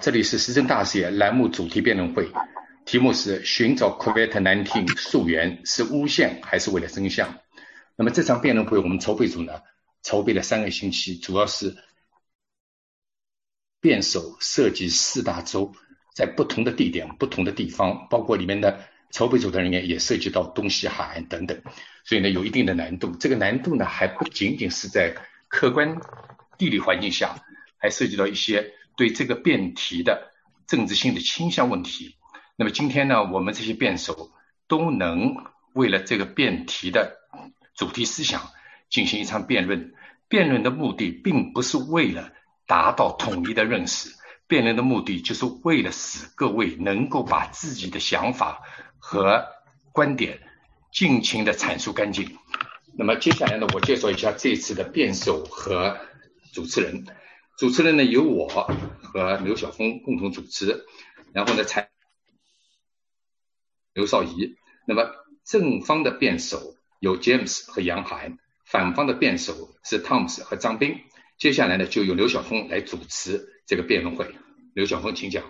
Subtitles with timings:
[0.00, 2.30] 这里是时政大视野栏目主题辩论会，
[2.84, 7.40] 题目是寻找 COVID-19 溯源是诬陷还是为了真相？
[7.96, 9.62] 那么这场辩论会我们筹备组呢，
[10.02, 11.76] 筹备了三个星期，主要是
[13.80, 15.72] 辩手涉及四大洲，
[16.14, 21.60] 在不同的地点、不同的地方，包括里面的筹备组的人员也涉及到东西海岸等等，
[22.04, 23.14] 所以呢有一定的难度。
[23.18, 25.14] 这个难度呢还不仅仅是在
[25.48, 26.00] 客观
[26.58, 27.36] 地理环境下，
[27.78, 28.72] 还涉及到一些。
[28.96, 30.32] 对这个辩题的
[30.66, 32.16] 政治性的倾向问题，
[32.56, 34.30] 那么今天呢，我们这些辩手
[34.66, 35.36] 都能
[35.74, 37.18] 为了这个辩题的
[37.76, 38.50] 主题思想
[38.88, 39.94] 进行一场辩论。
[40.28, 42.32] 辩论的目的并不是为了
[42.66, 44.10] 达到统一的认识，
[44.48, 48.62] 辩论的目的就是为了使各位能够把自己的想法
[48.98, 49.46] 和
[49.92, 50.40] 观点
[50.90, 52.36] 尽情的阐述干净。
[52.98, 55.96] 那么接下来呢，我介绍一下这次的辩手和
[56.52, 57.04] 主持人。
[57.56, 60.84] 主持人呢由我和刘晓峰共同主持，
[61.32, 61.90] 然后呢采
[63.94, 64.56] 刘少仪。
[64.86, 65.10] 那么
[65.44, 71.00] 正方的辩手有 James 和杨涵，反方的辩手是 Tom 和张斌。
[71.38, 74.34] 接下来呢就由刘晓峰来主持这个辩论会。
[74.74, 75.42] 刘晓峰，请讲。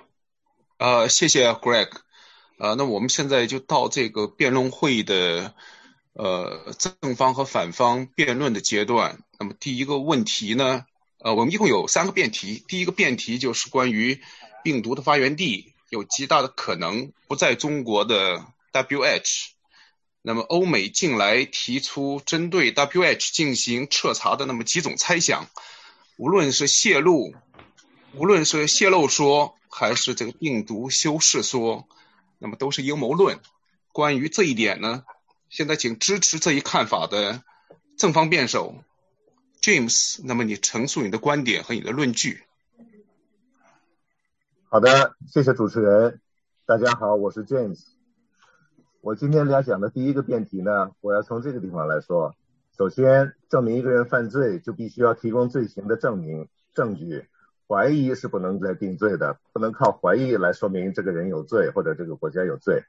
[0.78, 1.88] 呃，谢谢 Greg。
[2.58, 5.54] 呃，那我们现在就到这个辩论会的
[6.12, 9.18] 呃正方和反方辩论的阶段。
[9.38, 10.86] 那么第一个问题呢？
[11.26, 12.62] 呃，我们一共有三个辩题。
[12.68, 14.22] 第一个辩题就是关于
[14.62, 19.48] 病毒的发源地有极大的可能不在中国的 WH。
[20.22, 25.48] 那么，欧美近来提出针对 WH 进行彻查的那么几种猜想，
[26.16, 27.34] 无论是泄露，
[28.14, 31.88] 无论是泄露说，还是这个病毒修饰说，
[32.38, 33.40] 那么都是阴谋论。
[33.90, 35.02] 关于这一点呢，
[35.50, 37.42] 现在请支持这一看法的
[37.98, 38.76] 正方辩手。
[39.66, 42.44] James，那么你陈述你的观点和你的论据。
[44.68, 46.20] 好的，谢谢主持人。
[46.66, 47.80] 大家好，我是 James。
[49.00, 52.36] 我今天要讲的第一个辩题呢，我要从这个地方来说。
[52.78, 57.26] 首先，证明一个人犯罪，就必须要提供罪行的证明证据。
[57.66, 62.84] 怀疑是不能再定罪的，不能靠怀疑来说明这个人有罪或者这个国家有罪。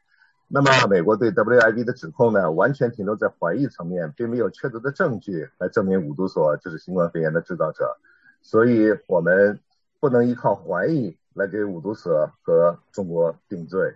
[0.49, 7.97] 那么，美国对 WIV 的指控呢，完全停留在怀疑层面，并没有确凿的证据来证明五毒所就是新冠肺炎的制造者，
[8.41, 9.59] 所以我们
[9.99, 13.95] 不能依靠怀疑来给五毒所和中国定罪。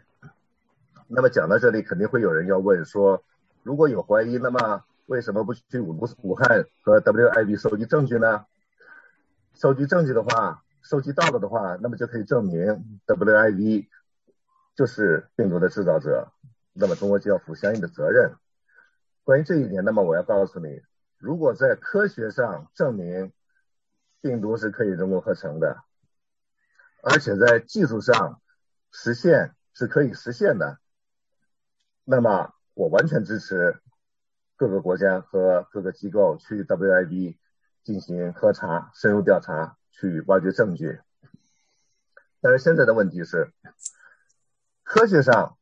[1.08, 3.24] 那么讲到这里，肯定会有人要问说，
[3.64, 8.46] 如果有怀疑，那么为什么不去武武汉和 WIV 收集证据呢？
[9.54, 13.88] 收集证据的话，收集到了的话，那么就可以证明 WIV
[14.76, 16.28] 就是病毒的制造者。
[16.74, 18.36] 那么中国就要负相应的责任。
[19.24, 20.82] 关于这一点，那么我要告诉你，
[21.18, 23.32] 如果在科学上证明
[24.20, 25.84] 病毒是可以人工合成的，
[27.04, 28.42] 而且在技术上
[28.92, 30.80] 实现是可以实现的，
[32.04, 33.80] 那么我完全支持
[34.56, 37.38] 各个国家和各个机构去 WIB
[37.84, 41.00] 进行核查、深入调查，去挖掘证据。
[42.42, 43.52] 但是现在的问题是，
[44.84, 45.58] 科学上。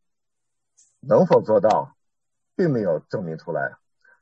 [1.01, 1.95] 能否做到，
[2.55, 3.77] 并没有证明出来，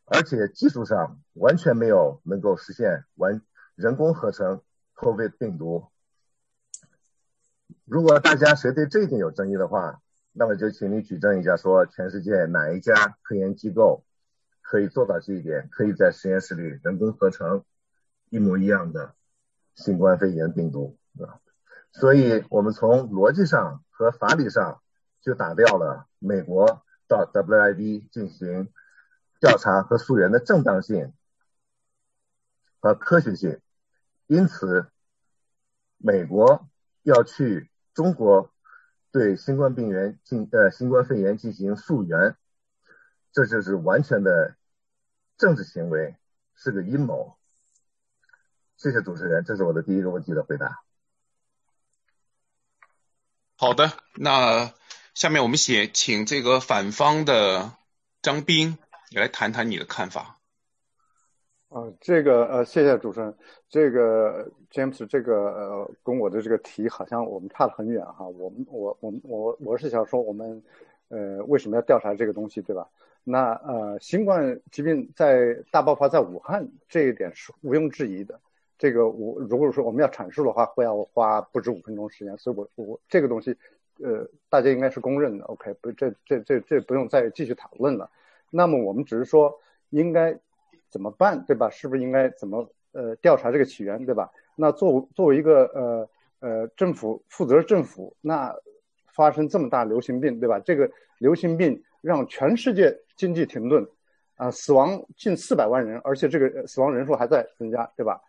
[0.05, 3.41] 而且技术上完全没有能够实现完
[3.75, 4.61] 人工合成
[4.93, 5.87] 破壁病毒。
[7.83, 10.01] 如果大家谁对这一点有争议的话，
[10.33, 14.03] 那么就请你举证一下，说全世界哪一家科研机构
[14.61, 17.63] 可以做到这一点，可以在实验室里人工合成
[18.29, 19.15] 一模一样的
[19.73, 21.41] 新冠肺炎病毒，啊？
[21.91, 24.79] 所以我们从逻辑上和法理上。
[25.27, 28.71] 就打掉了美国到 WIB 进行
[29.41, 31.13] 调查和溯源的正当性
[32.79, 33.59] 和科学性，
[34.27, 34.89] 因此，
[35.97, 36.69] 美国
[37.03, 38.53] 要去中国
[39.11, 42.37] 对新冠病原进呃新冠肺炎进行溯源，
[43.33, 44.55] 这就是完全的
[45.37, 46.15] 政治行为，
[46.55, 47.37] 是个阴谋。
[48.77, 50.83] 谢谢主持人，这是我的第一个问题的回答。
[53.57, 54.73] 好的，那。
[55.17, 57.71] 下面我们写，请这个反方的
[58.21, 58.77] 张斌
[59.15, 60.37] 来谈谈你的看法。
[61.69, 63.35] 啊，这个呃，谢谢主持人。
[63.67, 68.27] 这个 James，这个呃，跟我的这个题好像我们差得很远哈。
[68.27, 70.63] 我们我我我我是想说，我们
[71.07, 72.87] 呃为什么要调查这个东西，对吧？
[73.23, 78.39] 那呃，新冠疾病在大爆发在武汉这一点是毋庸置疑的。
[78.77, 82.37] 这个我如果说我们要阐述的话，会要花不止五分钟时间。
[82.37, 83.57] 所以我我这个东西。
[84.03, 88.09] 呃，大家应该是公认的，OK，不，这这这这不用再继续讨论了。
[88.49, 89.53] 那么我们只是说
[89.89, 90.37] 应该
[90.89, 91.69] 怎么办，对吧？
[91.69, 94.31] 是不是应该怎么呃调查这个起源，对吧？
[94.55, 96.09] 那作作为一个呃
[96.39, 98.55] 呃政府负责政府，那
[99.13, 100.59] 发生这么大流行病，对吧？
[100.59, 100.89] 这个
[101.19, 103.87] 流行病让全世界经济停顿，
[104.35, 108.21] 啊，死亡近四百万人，而且这个死亡人数还在增加，对吧？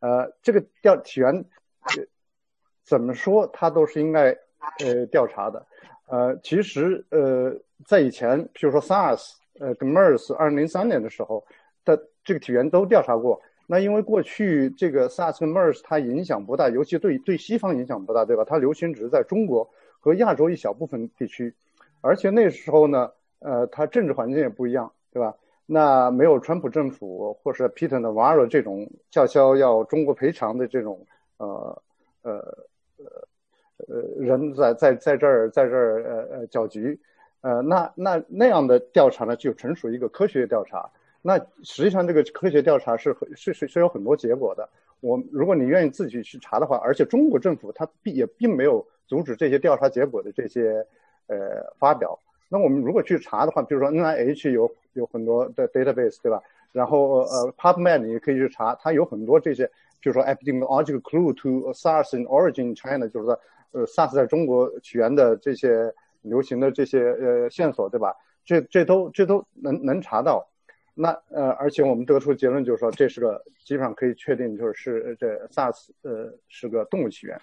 [0.00, 1.44] 呃，这个调起源
[2.84, 4.36] 怎么说，它都是应该
[4.80, 5.64] 呃调查的。
[6.06, 7.54] 呃，其实呃，
[7.86, 11.42] 在以前，比如说 SARS，呃，跟 MERS，二零零三年的时候
[11.82, 13.40] 的这个起源都调查过。
[13.66, 18.44] 那因为过去这个 SARS 跟 MERS 它影响不大，尤其对对西方影响不大，对吧？
[18.44, 19.66] 它流行只是在中国
[19.98, 21.54] 和亚洲一小部分地区，
[22.02, 25.34] 而且那时候呢，呃，它政治环境也不一样，对吧？
[25.64, 31.06] 那没有川普政府或是 Peter Navarro 这种叫嚣要中国赔偿的这种
[31.38, 31.82] 呃
[32.20, 32.32] 呃
[32.98, 33.26] 呃。
[33.88, 36.98] 呃，人在在在这儿，在这儿呃呃搅局，
[37.40, 40.88] 呃，那那那样的调查呢，就纯属一个科学调查。
[41.20, 44.68] 那实际上这个科学调查是是是是有很多结果的。
[45.00, 50.86] 我如果你愿意自己去查的话，而且中国政府它并也并没有阻止这些调查结果的这些
[51.26, 51.36] 呃
[51.78, 52.18] 发表。
[52.48, 56.40] 那我们如果去查的话，比如说 NIH 有有很多的 database 对吧？
[56.72, 59.66] 然后呃 PubMed 你也可以去查，它有很多这些，
[60.00, 63.38] 比如说 epidemiological clue to SARS in origin in China，就是说。
[63.74, 65.92] 呃，SARS 在中国起源的这些
[66.22, 68.14] 流行的这些呃线索，对吧？
[68.44, 70.48] 这这都这都能能查到。
[70.94, 77.38] 那呃，而且我们得出结论就是说，这是个基本上可以确定，就是是这 SARS 呃是个动物起源。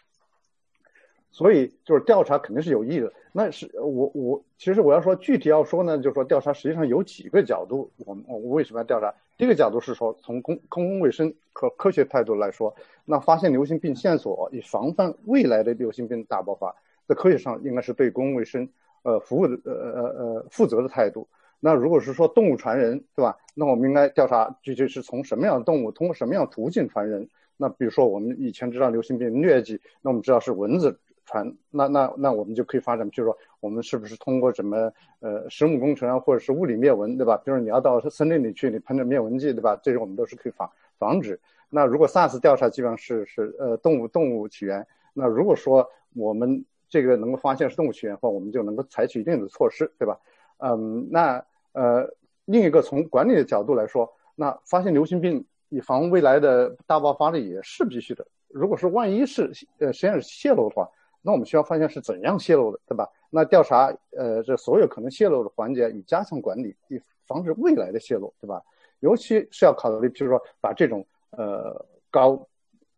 [1.33, 3.12] 所以就是调查肯定是有意义的。
[3.31, 7.92] 那是我我其实我要说具体要说呢，就是说调查实际上有几个角度。
[8.06, 9.13] 我我为什么要调查？
[9.42, 12.76] 第一个角度是说从公公共卫生和科学态度来说。
[13.06, 16.76] 那发现流行病线索，以防范未来的流行病大爆发，
[17.08, 18.70] 在科学上应该是对公共卫生
[19.02, 21.28] 呃服务的呃呃呃负责的态度。
[21.60, 23.36] 那如果是说动物传人，对吧？
[23.56, 27.28] 那我们应该调查具体是从什么样的动物，通过什么样途径传人。
[27.58, 37.38] 那比如说我们以前知道流行病疟疾，那我们知道是蚊子传，那那那我们就可以发展，比如说我们是不是通过什么呃生物工程啊，或者是物理灭蚊，对吧？
[37.44, 39.80] 比如你要到森林里去，你喷着灭蚊剂，对吧？
[39.82, 41.40] 这些我们都是可以防防止。
[41.70, 50.20] 那如果 SARS 调查基本上是是呃动物动物起源，那如果说我们这个能够发现是动物起源的话，我们就能够采取一定的措施，对吧？
[50.58, 52.10] 嗯，那呃
[52.46, 58.28] 另一个从管理的角度来说，那发现流行病以防未来的大爆发的也是必须的。
[58.50, 60.90] 如果是万一是呃实验室泄露的话，
[61.22, 63.08] 那我们需要发现是怎样泄露的，对吧？
[63.30, 68.62] 那调查呃这所有可能泄露的环节，以加强管理，以防止未来的泄露，对吧？
[69.00, 72.48] 尤其是要考虑，比如说把这种呃，高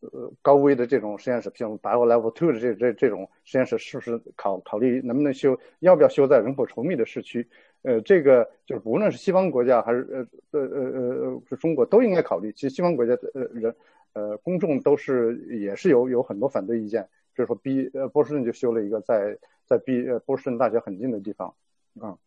[0.02, 7.48] 呃高危的这种实验室，比如 Bio Level Two 的这这这种实验室，是不是考考虑能不能修，要不要修在人口稠密的市区？
[7.84, 10.92] 呃，这个就是无论是西方国家还是呃呃呃
[11.26, 12.52] 呃是中国，都应该考虑。
[12.54, 13.76] 其实西方国家的呃人
[14.14, 21.56] 呃公众都是也是有有很多反对意见，比如说 B 呃波士顿就修了一个在在 B 呃波士顿大学很近的地方
[22.00, 22.18] 啊。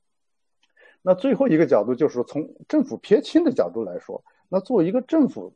[1.03, 5.55] 那最后一个角度就是从政府撇清的角度来说，那作为一个政府。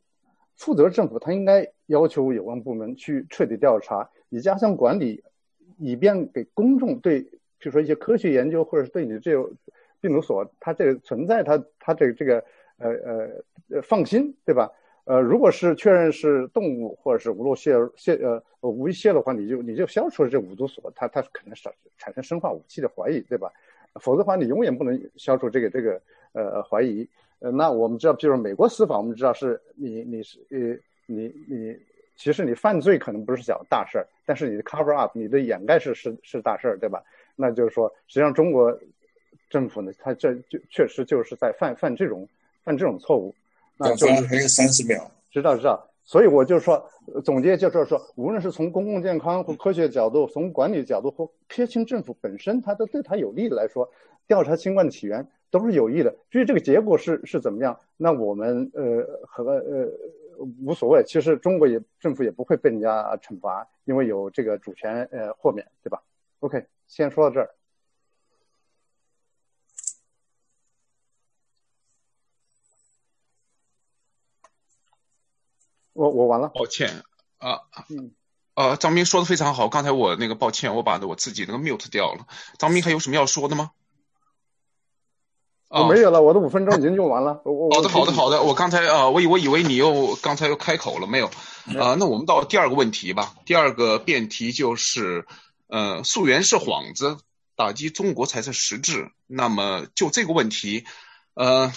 [0.57, 5.23] 负责政府，他应该要求有关部门去彻底调查，以加强管理，
[5.79, 9.49] 以便给公众对，比如说一些科学研究，或者是对你这个
[9.99, 12.45] 病毒所它这个存在，它它这个这个
[12.77, 13.29] 呃呃
[13.69, 14.69] 呃放心，对吧？
[15.11, 23.51] 呃，如果是确认是动物或者是无漏泄泄呃无意泄的话，你就你就消除了这五毒所，它它可能产产生生化武器的怀疑，对吧？
[23.99, 27.05] 否则的话，你永远不能消除这个这个呃怀疑。
[27.39, 30.57] 呃，那我们知道，比如美国司法，我们知道是你你是呃
[31.07, 31.77] 你你
[32.15, 37.03] 其实你犯罪可能不是小大事儿，但是你的 cover up，你的掩盖是是是大事儿，对吧？
[37.35, 38.79] 那就是说，实际上中国
[39.49, 42.25] 政府呢，他这就确实就是在犯犯这种
[42.63, 43.35] 犯这种错误。
[43.81, 45.09] 那就还有三十秒。
[45.29, 46.83] 知道知道，所以我就说
[47.23, 53.89] 总结就是说，无论是从公共健康或科学角度，从管理角度或撇清政府本身，它都对它有利来说，
[54.27, 55.27] 调查新冠的起源。
[55.51, 59.85] 都是有益的，至于这个结果是是怎么样，那我们呃和呃
[60.63, 61.03] 无所谓。
[61.05, 66.01] 其实中国也政府也不会被人家惩罚，因为有这个主权呃豁免，对吧
[66.39, 67.49] ？OK，先说到这儿。
[76.01, 76.49] 我我完了。
[76.53, 77.03] 抱歉
[77.37, 78.11] 啊，嗯，
[78.55, 82.25] 呃，张斌说的非常好，刚才我那个抱歉，我把我自己那个 mute 掉了。
[82.57, 83.71] 张斌还有什么要说的吗？
[85.69, 87.41] 我没有了，我的五分钟已经用完了。
[87.71, 88.41] 好的，好的，好的。
[88.43, 91.27] 我刚才啊，我以我以为你又刚才又开口了，没有？
[91.79, 93.35] 啊，那我们到第二个问题吧。
[93.45, 95.25] 第二个辩题就是，
[95.67, 97.17] 呃，溯源是幌子，
[97.55, 99.11] 打击中国才是实质。
[99.27, 100.83] 那么就这个问题，
[101.35, 101.71] 呃，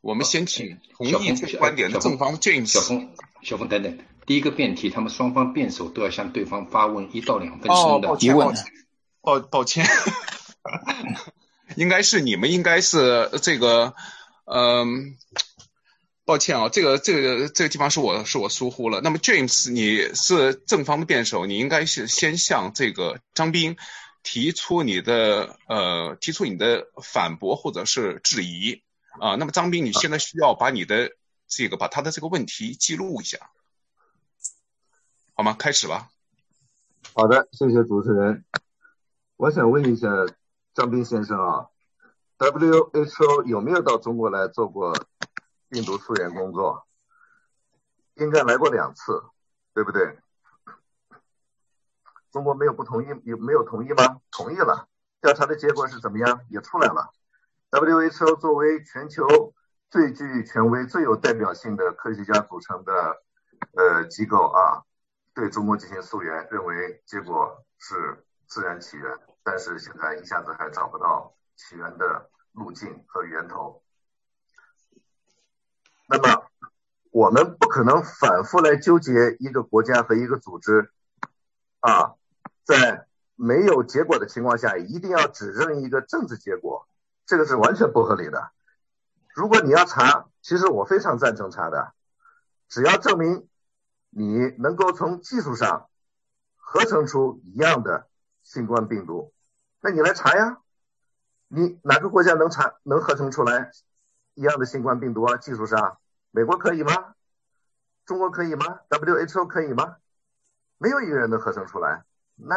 [0.00, 2.72] 我们先请同意这个观点的正方 James。
[2.72, 3.10] 小峰，
[3.42, 3.98] 小峰等等。
[4.26, 8.54] 第一个辩题，他们双方辩手都要向对方发问一到两分钟的提问。
[9.22, 9.86] 抱抱歉，
[11.76, 13.94] 应该是你们应该是这个，
[14.46, 15.16] 嗯，
[16.24, 19.02] 抱歉啊，这个这个这个地方是我是我疏忽了。
[19.02, 23.76] 那么 James，你是正方的辩手，你应该是先向这个张斌
[24.22, 28.80] 提出你的呃提出你的反驳或者是质疑
[29.18, 29.34] 啊。
[29.36, 33.50] 那么张斌，你现在需要把你的这个把他的这个问题记录一下，
[35.34, 35.54] 好吗？
[35.58, 36.10] 开始吧。
[37.14, 38.44] 好的，谢谢主持人。
[39.36, 40.08] 我想问一下
[40.74, 41.66] 张斌先生啊
[42.38, 44.94] ，WHO 有没有到中国来做过
[45.68, 46.86] 病毒溯源工作？
[48.14, 49.24] 应该来过两次，
[49.72, 50.18] 对不对？
[52.30, 54.20] 中国没有不同意，有没有同意吗？
[54.30, 54.88] 同意了。
[55.22, 56.40] 调查的结果是怎么样？
[56.50, 57.10] 也出来了。
[57.70, 59.54] WHO 作为全球
[59.90, 63.22] 最具权威、最有代表性的科学家组成的
[63.76, 64.82] 呃机构啊，
[65.34, 69.16] 对中国进行溯源，认为结果是自然起源。
[69.42, 73.82] 但是现在一下子还找不到起源的路径和源头。
[76.06, 76.44] 那么
[77.10, 80.90] 我们不可能反复来纠结一个国家和一个组织
[81.80, 82.14] 啊，
[82.64, 86.86] 在没有结果的情况下，一定要指认一个政治结果，
[87.30, 88.50] 这个是完全不合理的。
[89.36, 91.94] 如果你要查，其实我非常赞成查的，
[92.68, 93.46] 只要证明
[94.10, 95.88] 你能够从技术上
[96.56, 98.08] 合成出一样的。
[98.42, 99.32] 新冠病毒，
[99.80, 100.58] 那你来查呀？
[101.46, 103.70] 你哪个国家能查能合成出来
[104.34, 105.36] 一样的新冠病毒啊？
[105.36, 105.98] 技术上，
[106.32, 107.14] 美国可以吗？
[108.06, 109.98] 中国可以吗？WHO 可以吗？
[110.78, 112.02] 没有一个人能合成出来。
[112.34, 112.56] 那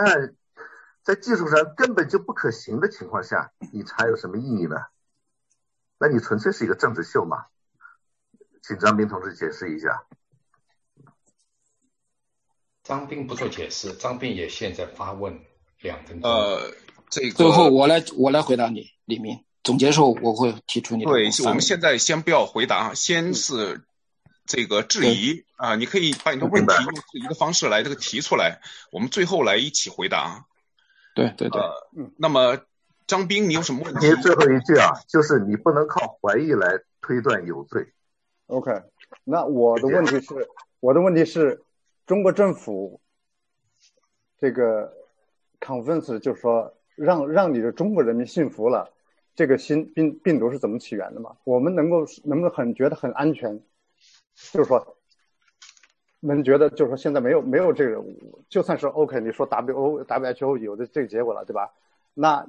[1.04, 4.78] 在技术上根本就不可行的情况下，你查有什么意义呢？
[6.00, 7.46] 那你纯粹是一个政治秀嘛？
[8.62, 10.04] 请张斌同志解释一下。
[12.84, 15.40] 张斌不做解释，张斌也现在发问。
[15.82, 16.32] 两分钟。
[16.32, 16.74] 呃，
[17.10, 19.44] 这个最后我来我来回答你，李明。
[19.64, 21.12] 总结时候我会提出你的。
[21.12, 23.82] 对，我们现在先不要回答，先是
[24.46, 28.62] 这个质疑啊，你可以把你的问题用质疑的方式来这个提出来，
[28.94, 30.46] 我们最后来一起回答。
[31.14, 31.62] 对对对。
[31.98, 32.12] 嗯。
[32.18, 32.60] 那么
[33.08, 34.14] 张斌，你有什么问题？
[34.22, 37.94] 最后一句啊，就是你不能靠怀疑来推断有罪。
[38.48, 38.72] OK，
[39.24, 41.62] 那我的问题是，我的问题是，
[42.06, 43.00] 中国政府
[44.40, 44.94] 这个。
[45.64, 48.92] convince 就是说，让让你的中国人民信服了，
[49.34, 51.38] 这个新病病毒是怎么起源的嘛？
[51.46, 53.64] 我们能够能不能很觉得很安全？
[54.52, 54.98] 就是说，
[56.28, 58.04] 能觉得就是说现在没有没有这个，
[58.50, 61.72] 就算是 OK，你说 WHO WHO 有的这个结果了，对吧？
[62.14, 62.46] 那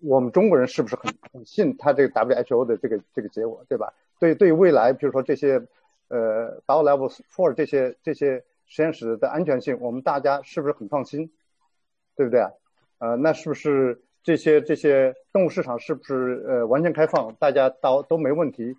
[0.00, 3.92] 我们中国人是不是很很信他这个 WHO 的这个这个结果，对吧？
[4.18, 5.62] 对对未来，比如说这些
[6.08, 11.30] 呃 b i o level four 这些这些实验室的安全性，我们大家是不是很放心？
[12.16, 12.50] 对不对啊？
[12.98, 18.76] 呃，那是不是这些这些动物市场是不是呃完全开放，大家都都没问题，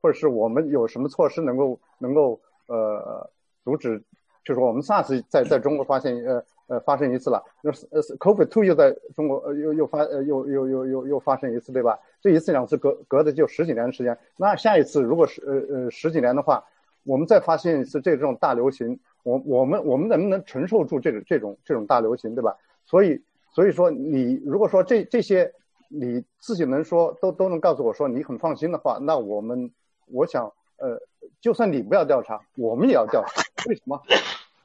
[0.00, 3.30] 或者是我们有什么措施能够能够呃
[3.64, 4.02] 阻止？
[4.44, 11.96] 就是说我们 SARS 在在中国发现呃呃发生一次了，那呃 COVID two 又在中国呃又又发呃又又又又又发生一次，对吧？
[12.20, 16.64] 这一次两次隔隔的就十几年的时间，那下一次如果是呃呃十几年的话，
[17.04, 22.56] 我们再发现一次这种大流行，我我们我们能不能承受住这种这种这种大流行，对吧？
[22.84, 25.52] 所以，所以说你如果说这这些
[25.86, 29.70] 你自己能说都都能告诉我说你很放心的话，那我们
[30.10, 30.52] 我想
[30.82, 31.00] 呃，
[31.40, 33.42] 就算你不要调查，我们也要调查。
[33.68, 34.02] 为什么？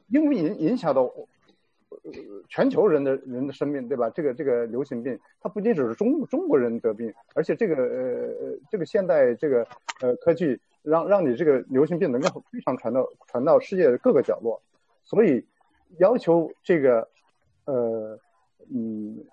[0.07, 2.11] 因为影影响到呃
[2.49, 4.09] 全球人的人的生命，对吧？
[4.09, 9.67] 这个这个流行病，它不仅只是中中国人得病，而且这个呃这个现代这个
[10.01, 14.61] 呃科技让让你这个流行病能够非常传到传到世界的各个角落，
[15.03, 15.45] 所以
[15.99, 17.07] 要求这个。
[17.69, 18.17] 呃，
[18.73, 19.25] 嗯，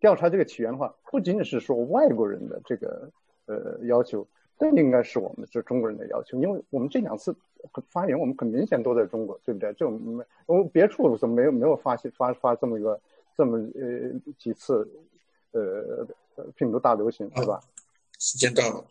[0.00, 3.10] 调查这个起源的话，不仅仅是说外国人的这个
[3.44, 4.26] 呃要求，
[4.58, 7.36] 更应该是我们这中国人的要求，因为我们这两次
[7.90, 9.72] 发言，我们很明显都在中国，对不对？
[9.74, 13.00] 就没，我别处怎么没有没有发现发发这么一个
[13.36, 14.88] 这么呃几次
[15.52, 16.06] 呃
[16.56, 17.60] 病毒大流行，对吧？
[18.18, 18.84] 时间到了。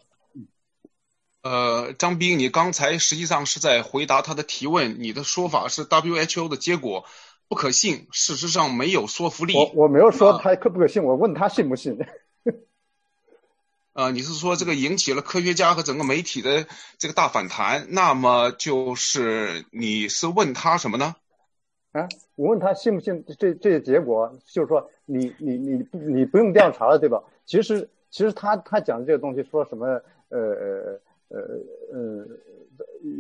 [1.44, 7.06] 呃，张斌，你刚才实际上是在回答他的提问，你的说法是 WHO 的结果。
[7.48, 9.54] 不可信，事实上没有说服力。
[9.56, 11.96] 我我没有说他可不可信，我问他信不信。
[13.96, 17.88] 呃，你是说这个引起了科学家和整个媒体的这个大反弹？
[17.92, 21.16] 那么就是你是问他什么呢？
[21.94, 27.24] 啊，我问他信不信这这些结果，就是说你你你你不用调查了，对吧？
[27.46, 29.88] 其实其实他他讲的这个东西说什么
[30.28, 31.00] 呃呃
[31.30, 31.40] 呃
[31.94, 32.28] 呃，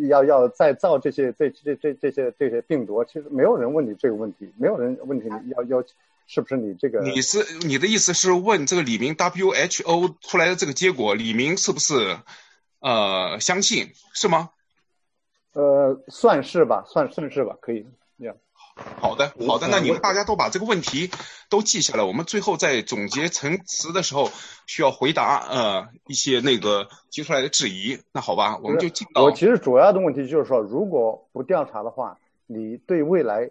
[0.10, 5.82] 要要再造这些这这这这些这些病毒，其实没有人问你这个问题，没有人问你要要
[6.27, 7.01] 是不是你这个？
[7.01, 12.17] 你是你的意思是问这个李明 WHO 出来的这个结果，李明是不是
[12.79, 14.50] 呃相信是吗？
[15.53, 17.86] 呃，算是吧，算算是吧，可以。
[19.00, 21.10] 好的，好的，那你们大家都把这个问题
[21.48, 24.29] 都记下来，我们最后在总结陈词的时候
[24.67, 27.98] 需要回答呃一些那个提出来的质疑。
[28.12, 29.24] 那好吧，我们就进到。
[29.24, 33.50] 我其实主要的问题就是说，如果不调查的话，你对未来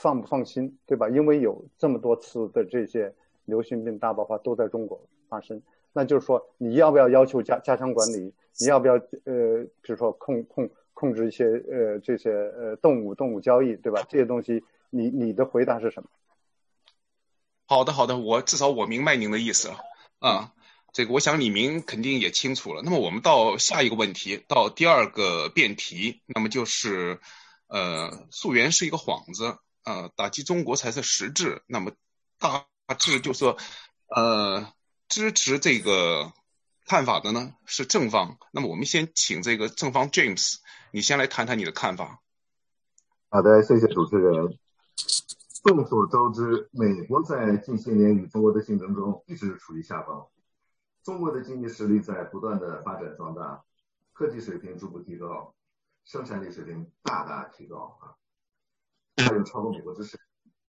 [0.00, 1.08] 放不放心，对吧？
[1.08, 3.14] 因为有这么多次的这些
[3.44, 8.34] 流行病大爆发都在中国发生，那就是说你要不要要求加加强管理？
[8.58, 10.68] 你要不要呃，比如说控控？
[10.92, 14.04] 控制一些呃这些呃动物动物交易对吧？
[14.10, 16.10] 这些东西你你的回答是什么？
[17.64, 19.78] 好的好的，我至少我明白您的意思了
[20.18, 20.52] 啊。
[20.92, 22.82] 这个我想李明肯定也清楚了。
[22.84, 27.18] 那么我们到下一个问题，到第二个辩题，那么就是
[27.68, 31.62] 呃溯源是一个幌子，呃打击中国才是实质。
[31.66, 31.92] 那么
[32.38, 32.66] 大
[32.98, 33.56] 致就说
[34.08, 34.72] 呃
[35.08, 36.32] 支持这个
[36.86, 38.38] 看法的呢是正方。
[38.52, 40.56] 那么我们先请这个正方 James。
[40.92, 42.20] 你先来谈谈你的看法。
[43.28, 44.58] 好的，谢谢主持人。
[45.62, 50.26] 众所周知，美国在近些年与中国的竞争中一直处于下风。
[51.04, 53.62] 中国的经济实力在不断的发展壮大，
[54.12, 55.54] 科技水平逐步提高，
[56.04, 58.18] 生产力水平大大提高啊，
[59.28, 60.18] 还有超过美国之势。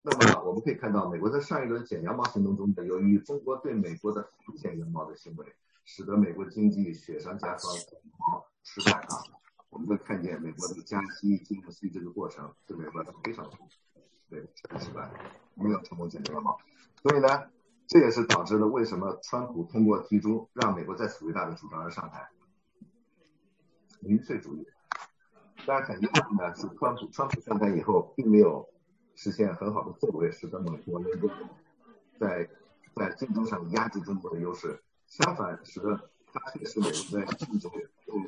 [0.03, 5.47] 那么我们可以看到，美国在上一轮剪羊毛行动中，由于中国对美国的剪羊毛的行为，
[5.85, 7.75] 使得美国经济雪上加霜，
[8.63, 9.09] 失败啊。
[9.71, 14.01] 我们会看见美国的加息、金融息这个过程对美国是非常痛苦，
[14.31, 14.41] 对
[14.79, 15.11] 失败，
[15.55, 16.57] 没有成功剪掉羊毛？
[17.03, 17.51] 所以呢，
[17.87, 22.31] 这也是导致了为什么川普通过提出让美国再次伟大的主张而上台，
[24.01, 24.67] 民粹主义。
[25.69, 28.67] 但是很遗憾呢是，川普川普上台以后，并没有
[29.15, 31.29] 实现很好的作为，使得美国能够
[32.19, 32.49] 在
[32.97, 37.71] 在竞争上压制中国的优势，相反，使得它确实美国在竞争。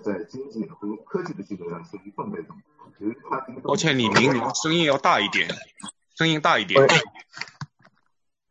[0.03, 2.55] 在经济和科技的基础上是一份被动。
[3.63, 5.49] 抱歉，李明，你的声音要大一点，
[6.15, 6.87] 声音大一点。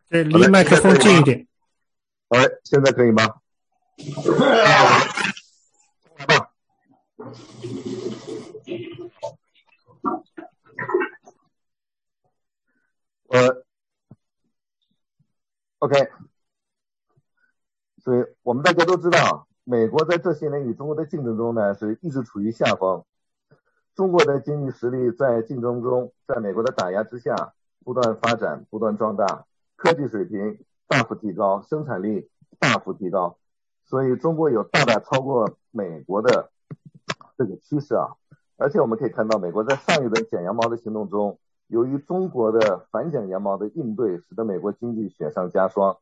[0.09, 1.47] 对，离麦克风近一点。
[2.29, 3.35] 哎，现在可以吗？
[13.29, 13.63] 呃
[15.77, 16.09] ，OK，
[18.03, 19.47] 所以我们大家都知道。
[19.63, 23.05] 美国在这些年与中国的竞争中呢，是一直处于下风。
[23.93, 27.53] 中国的经济实力在竞争中，在美国的打压之下，
[27.85, 33.37] 不断发展、不断壮大，科技水平大幅提高，生产力大幅提高，
[33.85, 36.49] 所以中国有大大超过美国的
[37.37, 38.15] 这个趋势啊。
[38.57, 41.39] 而且我们可以看到，美国在上一轮剪羊毛的行动中，
[41.69, 45.97] 由于中国的反剪羊毛的应对，使得美国经济雪上加霜。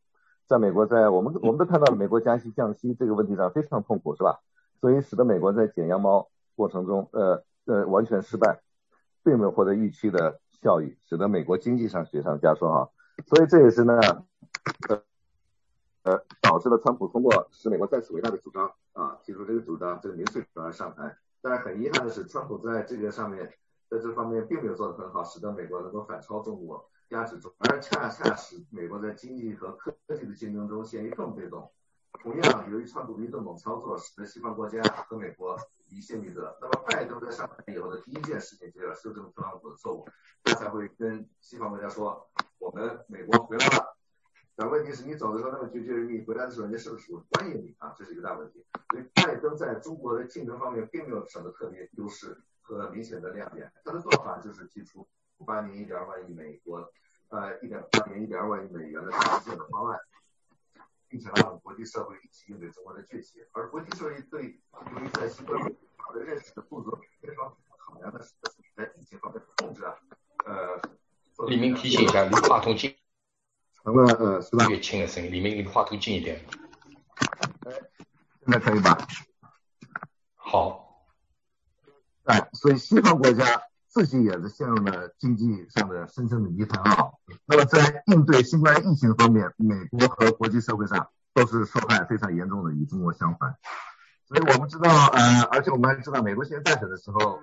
[0.47, 4.39] 在美国，在我们我们都看到了，美国加息降息这个问题上非常痛苦，是吧？
[4.80, 8.62] 所以使得美国在剪羊毛过程中，呃呃，完全失败，
[9.25, 12.88] 并没有获得预期的效益，使得美国经济上雪上加霜啊。
[13.25, 13.99] 所以这也是呢，
[14.88, 15.01] 呃
[16.03, 21.17] 呃，导致了川普通过使美国再次伟大的主张啊，提出这个主张，这个民粹主张上台。
[21.41, 23.53] 但是很遗憾的是，川普在这个上面，
[23.89, 26.89] 在这方面并没有做得很好，使得美国能够反超中国。
[27.10, 31.71] 压制中，而恰恰使美国在经济和科技的竞争中陷于更被动。
[32.21, 35.58] 同样，由于川普一顿猛操作，使得西方国家和美国
[35.89, 36.58] 离心离德。
[36.60, 40.06] 那么，拜登在上台以后的第一件事情就要修正特朗普的错误，
[40.43, 42.28] 他才会跟西方国家说
[42.60, 43.97] ：“我们美国回来了。”
[44.58, 47.95] 但问题是你走的时候那么决绝，你回来的时候人家是不是欢迎你啊？
[47.97, 48.65] 这是一个大问题。
[48.91, 53.71] 所以，拜登在中国的竞争方面并没有什么特别优势和明显的亮点。
[53.86, 55.08] 他的做法就是提出。
[55.45, 56.91] 八年一点二万亿美国，
[57.30, 59.99] 呃，一点八年一点二万亿美元的大建的方案，
[61.08, 63.45] 并且让国际社会一起应对中国的崛起。
[63.51, 64.60] 而国际社会对
[64.95, 68.34] 由于在新冠病毒的认识的不足，非常考量的是
[68.75, 69.95] 在疫情方面的控制啊，
[70.45, 70.82] 呃。
[71.47, 72.95] 李明提醒一下，离话筒近。
[73.84, 74.67] 成了，呃，是吧？
[74.69, 76.43] 越轻的声音，李明离话筒近一点。
[77.67, 77.71] 哎，
[78.41, 78.97] 现在可以吧？
[80.34, 80.87] 好。
[82.27, 83.43] 哎，所以西方国家。
[83.89, 87.09] 自己也是陷入了经济上的深深的泥潭啊。
[87.47, 93.55] 那么在应对新冠疫情方面，美国和国际社会上都是受害非常严重的，与中国相反。
[94.27, 97.39] 所以我们知道，呃，而且我们还知道，美国现在选的时候，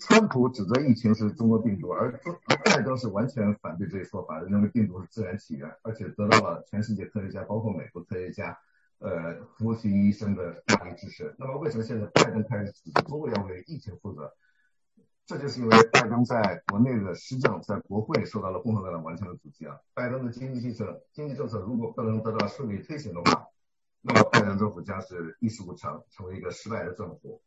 [0.00, 8.58] 川普指责疫情是中国病毒，而中而拜登是完全反对这一说法，认为病毒是自然起源，而且得到了全世界科学家，包括美国科学家
[9.02, 11.34] 呃，福奇医生的大力支持。
[11.38, 14.32] 那么为什么现在拜登开始指责中国要为疫情负责？
[15.26, 19.78] 这就是因为拜登在国内的施政，在国会受到了共和党完全的阻击啊。
[19.94, 23.48] 拜登的经济政策，经济政策如果不能得到顺利推行的话，
[24.00, 27.40] 那么拜登政府将是一事无成，成为一个失败的政府。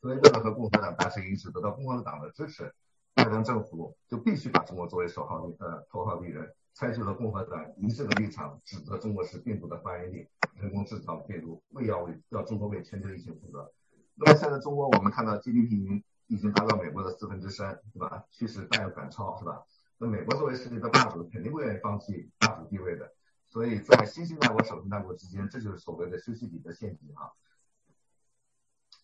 [0.00, 2.74] 所以为了和共和党达成一致，得到共和党的支持，
[3.14, 13.72] 拜登政府就必须把中国作为首号呃头号敌人，采取了共和党一致的立场，指责中国是病毒的发源地，人工制造病毒，为要为要中国为全球疫情负责。
[14.14, 18.24] 那么现在中国我们看到 GDP 已经达到美国的四分之三，是吧？
[18.30, 19.62] 趋势大有赶超，是吧？
[19.98, 23.12] 那美国作为世界的霸主，肯定不愿意放弃霸主地位的。
[23.48, 27.28] 所以在新兴大国、首兴大国之间，这就是所谓的修昔底德陷阱啊。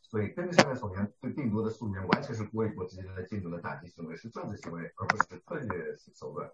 [0.02, 6.50] 所以根据上面所言，对病毒的溯源完全是国与国之间的竞争的打击行为，是政治行为，而不是科学手段。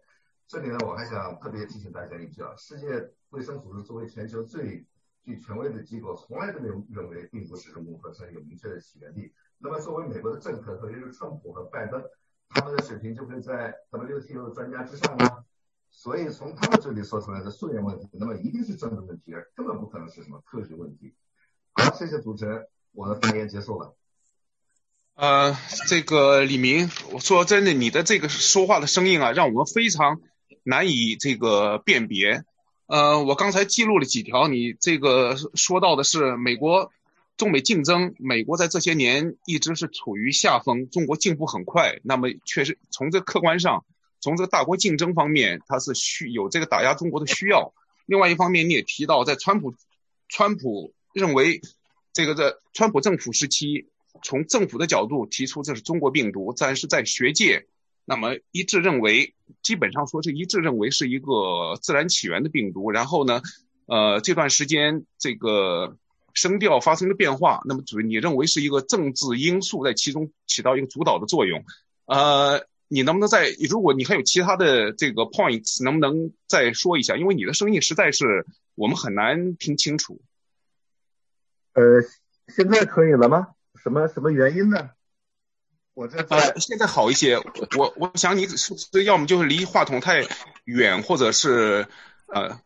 [0.46, 4.84] 这里呢，我还想特别提醒大家一句啊，世界卫生组织作为全球最
[5.24, 9.32] 具权威的机构，从来都没有认为病毒是人工合成有明确的起源地。
[9.58, 12.04] 那么作为美国的政客，特别是川普和拜登，
[12.50, 15.44] 他们的水平就会在 WTO 专家之上吗？
[15.90, 21.14] 所以从他们这里说出来的溯源问题，那么一定是政治问题，而根本不可能是什么科学问题。
[21.72, 23.96] 好，谢谢主持人，我的发言结束了。
[25.14, 25.56] 呃，
[25.88, 30.20] 这个李明，我说真的，你的这个说话的声音啊，让我们非常
[30.62, 32.44] 难以这个辨别。
[32.86, 36.92] 呃，我刚才记录了几条，你这个说到的是美国
[37.36, 41.98] 中美竞争，美国在这些年一直是处于下风，中国进步很快。
[42.02, 43.84] 那么确实从这客观上。
[44.20, 47.74] 从这个大国竞争方面，它是需有这个打压中国的需要。
[48.06, 49.74] 另外一方面，你也提到，在川普，
[50.30, 51.60] 川普认为，
[52.14, 53.84] 这个在川普政府时期，
[54.22, 57.66] 从政府的角度提出这是中国病毒，但是在学界，
[58.04, 62.90] 那么一致认为，基本上说是一致认为是一个自然起源的病毒。
[62.90, 63.42] 然后呢，
[63.86, 65.96] 呃，这段时间这个
[66.32, 71.64] 声调发生了变化，那么主你认为是一个政治因素在其中起到一个主导的作用，
[72.06, 72.66] 呃。
[72.86, 77.16] 你能不能再，如果你还有其他的这个 points，能不能再说一下？
[77.16, 80.20] 因为你的声音实在是我们很难听清楚。
[81.72, 82.02] 呃，
[82.54, 83.48] 现在可以了吗？
[83.82, 84.90] 什么什么原因呢？
[85.94, 87.38] 我这呃，现在好一些。
[87.78, 90.26] 我我想你是不是要么就是离话筒太
[90.64, 91.86] 远，或者是
[92.26, 92.60] 呃，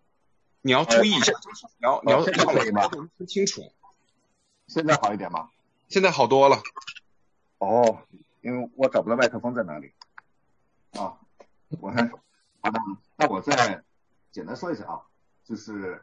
[0.63, 1.33] 你要注意一下，
[1.79, 3.71] 你要你要让我听清楚。
[4.67, 5.51] 现在好一点吗？
[5.89, 6.63] 现在好多了。
[7.59, 8.03] 哦，
[8.41, 9.93] 因为我找不到麦克风在哪里。
[10.93, 11.19] 啊，
[11.81, 12.11] 我看，
[12.61, 12.81] 好的，
[13.17, 13.83] 那我再
[14.33, 15.01] 简单说一下啊，
[15.45, 16.03] 就是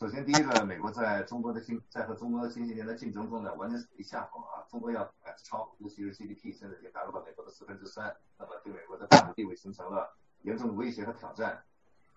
[0.00, 11.62] 首先第一个，美国在中国的经在和中国近些年的竞争中呢，完全处于下风啊，中国要赶超，尤其是 GDP 现在已经达到了美国的四分之三，那么对美国的霸主地位形成了严重的威胁和挑战。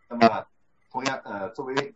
[0.08, 0.48] 那么
[0.90, 1.94] 同样，呃，作为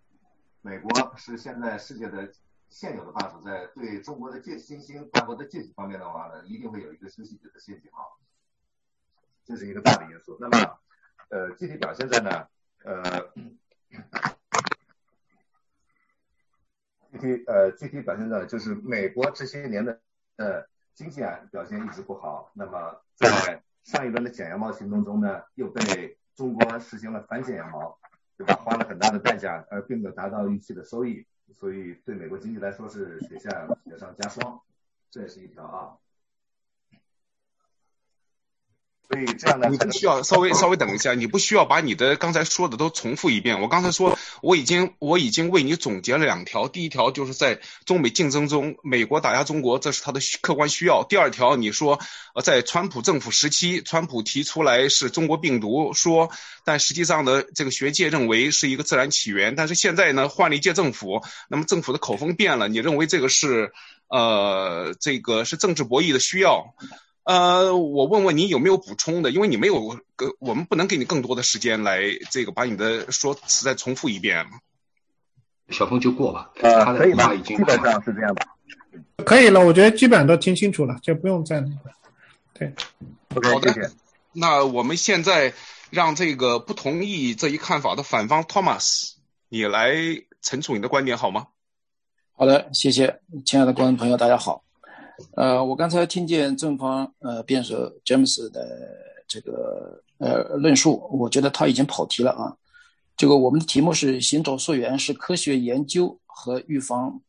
[0.59, 2.33] 美国是现在世界的
[2.67, 8.03] 现有的霸主，在对中国的借新兴大国的借体方面的话呢，一定会有一个休息者的陷阱啊。
[9.45, 10.35] 这是一个大的因素。
[10.37, 10.79] 那么，
[11.29, 12.45] 呃，具体表现在呢？
[12.83, 13.31] 呃，
[17.11, 19.99] 具体呃具体表现在就是美国这些年的
[20.37, 22.51] 呃经济啊表现一直不好。
[22.53, 27.97] 那么在上一轮的减羊毛行动中呢，又被中国实行了反减羊毛，
[28.37, 28.53] 对吧？
[28.55, 34.61] 花了很大的代价，而并没有达到预期的收益，所以对美国经济来说是雪下雪上加霜。
[35.09, 35.97] 这也是一条啊。
[39.09, 43.61] 所以这样呢，你不需要稍微稍微等一下，你不需要把你的刚才说的都重复一遍。
[43.61, 51.05] 我刚才说我已经我已经为你总结了两条，第一条就是在中美竞争中，美国打压中国，这是他的客观需要。
[51.07, 52.01] 第二条你说
[52.35, 56.29] 呃，在川普政府时期，川普提出来是中国病毒，说
[56.65, 59.55] 但实际上呢，这个学界认为是一个自然起源。
[59.55, 63.71] 但是现在呢，换了一届政府，那么政府的口风变了，你认为这个是
[64.09, 66.75] 呃这个是政治博弈的需要？
[67.27, 69.99] 呃，我问问你有没有补充的，因为你没有，
[70.39, 74.45] 我们不能给你更多的时间来这个把你的说辞再重复一遍。
[75.69, 78.45] 小峰就过吧，呃，他的话已经基本上是这样吧。
[79.25, 81.91] 可以了，我觉得基本上都听清楚了，就不用再那个。
[82.53, 82.73] 对
[83.35, 83.89] ，OK，谢谢。
[84.31, 85.53] 那我们现在
[85.89, 89.15] 让这个不同意这一看法的反方 Thomas，
[89.49, 89.93] 你来
[90.41, 91.47] 陈述你的观点好吗？
[92.37, 94.63] 好的，谢谢，亲爱的观众朋友，大家好。
[95.35, 98.95] 呃，我刚才听见正方呃辩手詹姆斯的
[99.27, 102.55] 这个呃论述，我觉得他已经跑题了啊。
[103.15, 107.19] 这个我们的题目是“行走溯源是科学研究和预防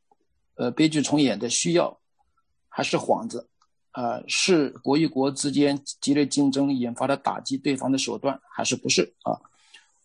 [0.57, 1.99] 呃悲剧重演的需要，
[2.69, 3.49] 还是幌子？
[3.93, 9.41] 啊，是国与国之间激烈竞争引发的打击对方的手段，还是不是啊？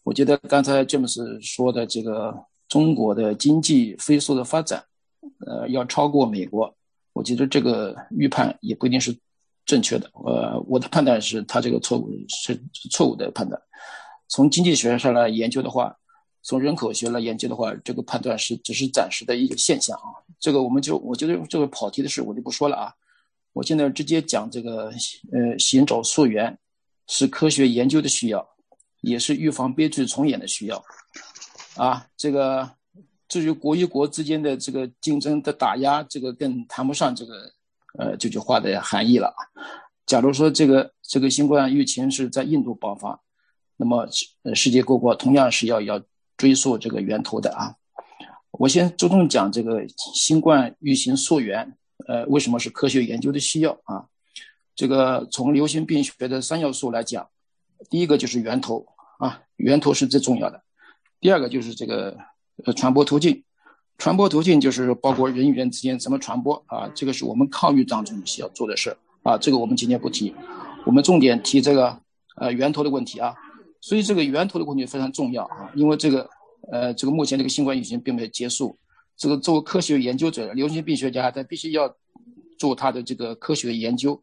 [0.03, 4.83] 我觉得刚才詹姆斯说的这个中国的经济飞速的发展，
[5.45, 6.73] 呃，要超过美国。
[7.13, 9.15] 我觉得这个预判也不一定是
[9.65, 10.11] 正确的。
[10.13, 12.59] 呃，我的判断是他这个错误是
[12.91, 13.61] 错误的判断。
[14.27, 15.95] 从经济学上来研究的话，
[16.41, 20.09] 从人口学来研究的话，这个判断是只是暂时的一个现象啊。
[20.39, 22.93] 这个我们就我觉得这个跑题的事我就不说了啊。
[23.53, 24.91] 我现在直接讲这个
[25.31, 26.57] 呃，寻找溯源
[27.07, 28.45] 是科学研究的需要，
[29.01, 30.83] 也是预防悲剧重演的需要
[31.75, 32.07] 啊。
[32.17, 32.69] 这个。
[33.33, 37.51] 至于国与国之间的这个竞争的打压，这个更谈不上这个，
[37.97, 39.33] 呃，这句话的含义了。
[40.05, 43.19] 假如说这个这个新冠疫情是在印度爆发，
[43.75, 44.07] 那么
[44.43, 45.99] 呃，世界各国同样是要要
[46.37, 47.73] 追溯这个源头的啊。
[48.51, 51.75] 我先着重讲这个新冠疫情溯源，
[52.07, 54.05] 呃，为什么是科学研究的需要啊？
[54.75, 57.27] 这个从流行病学的三要素来讲，
[57.89, 58.85] 第一个就是源头
[59.17, 60.61] 啊，源头是最重要的。
[61.19, 62.15] 第二个就是这个。
[62.65, 63.43] 呃，传播途径，
[63.97, 70.33] 传播途径就是包括人与人之间怎么传播啊，这个是我们抗疫当中需要做的事啊，这个我们今天不提，
[70.85, 71.99] 我们重点提这个
[72.35, 73.33] 呃源头的问题啊，
[73.81, 76.29] 所以这个源头的问题非常重要啊，因为这个
[76.71, 78.77] 呃这个目前这个新冠疫情并没有结束，
[79.17, 81.93] 这个作为科学研究者、流行病学家，他必须要
[82.57, 84.21] 做他的这个科学研究，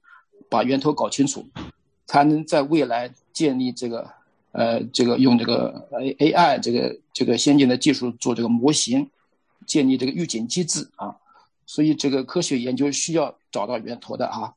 [0.49, 1.45] 把源头搞清楚，
[2.07, 4.20] 才能在未来建立这个。
[4.53, 9.09] 呃，这个用这个 A A I 这个这个先进的技术做这个模型，
[9.65, 11.17] 建立这个预警机制啊，
[11.67, 14.53] 所以这个科学研究需要找到源头的啊。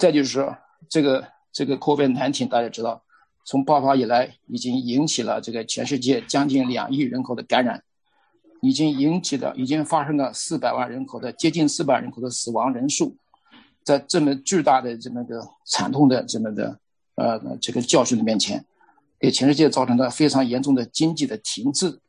[0.00, 0.56] 再就是说，
[0.88, 3.02] 这个这个 COVID-19 大家知道，
[3.44, 7.82] 从爆发以来已经引起了这个全世界将近两亿人口的感染，
[8.62, 13.14] 已经引起的已经发生了四百万人口的接近四百人口的死亡人数，
[13.84, 16.78] 在这么巨大的这么个惨痛的这么的
[17.16, 18.64] 呃这个教训的面前。
[19.18, 22.00] 给全世界造成了非常严重的经济的停滞，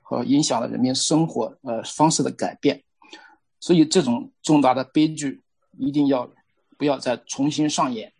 [0.00, 2.82] 和影响了人民生活呃方式的改变，
[3.58, 5.40] 所以这种重大的悲剧
[5.76, 6.30] 一定要
[6.76, 8.12] 不要再重新上演，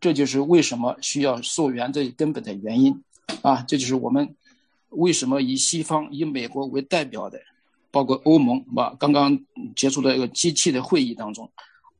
[0.00, 3.02] 这就是为什么需要溯源的根本的原因
[3.42, 3.64] 啊！
[3.66, 4.36] 这就是我们
[4.90, 7.40] 为什么以西方以美国为代表的，
[7.90, 9.38] 包括欧盟吧，刚刚
[9.74, 11.50] 结束的一个机器的会议当中。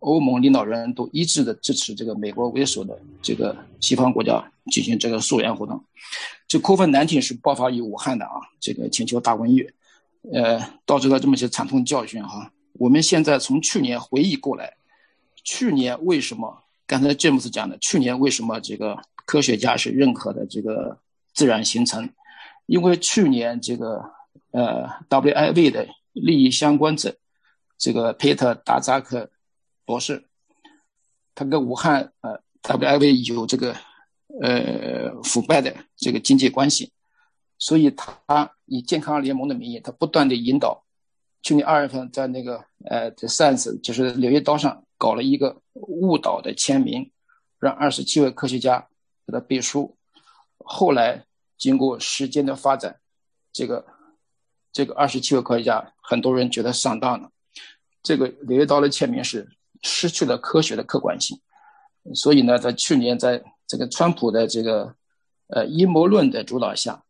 [0.00, 5.82] 欧盟领导人都一致的支持这个美国为首的这个西方国家进行这个溯源活动。
[6.46, 9.68] 这 COVID-19 是爆发于武汉的啊，这个全球大瘟疫，
[10.32, 12.50] 呃，导致了这么些惨痛教训哈。
[12.74, 14.72] 我们现在从去年回忆过来，
[15.42, 20.96] 去年为什么刚才詹姆斯讲的，去年为什么这个科学家是认可的这个
[21.34, 22.08] 自然形成？
[22.66, 24.02] 因为去年这个
[24.52, 27.16] 呃 WIV 的利益相关者，
[27.76, 29.28] 这个佩特达扎克。
[29.88, 30.22] 博士，
[31.34, 33.74] 他跟武汉呃 WIV 有这个
[34.42, 36.92] 呃腐败的这个经济关系，
[37.56, 40.84] 所以他以健康联盟的名义，他不断的引导。
[41.40, 47.10] 去年二月份在那个呃 The Science 就是《柳叶刀》上搞了一个误导的签名，
[47.58, 48.88] 让二十七位科学家
[49.26, 49.96] 给他背书。
[50.58, 51.24] 后来
[51.56, 53.00] 经过时间的发展，
[53.54, 53.86] 这个
[54.70, 57.30] 这个二十七位科学家很多人觉得上当了。
[58.02, 59.48] 这个《柳叶刀》的签名是。
[59.82, 61.38] 失去了科学的客观性，
[62.14, 64.94] 所以呢，在去年在这个川普的这个
[65.48, 67.02] 呃阴谋论的主导下，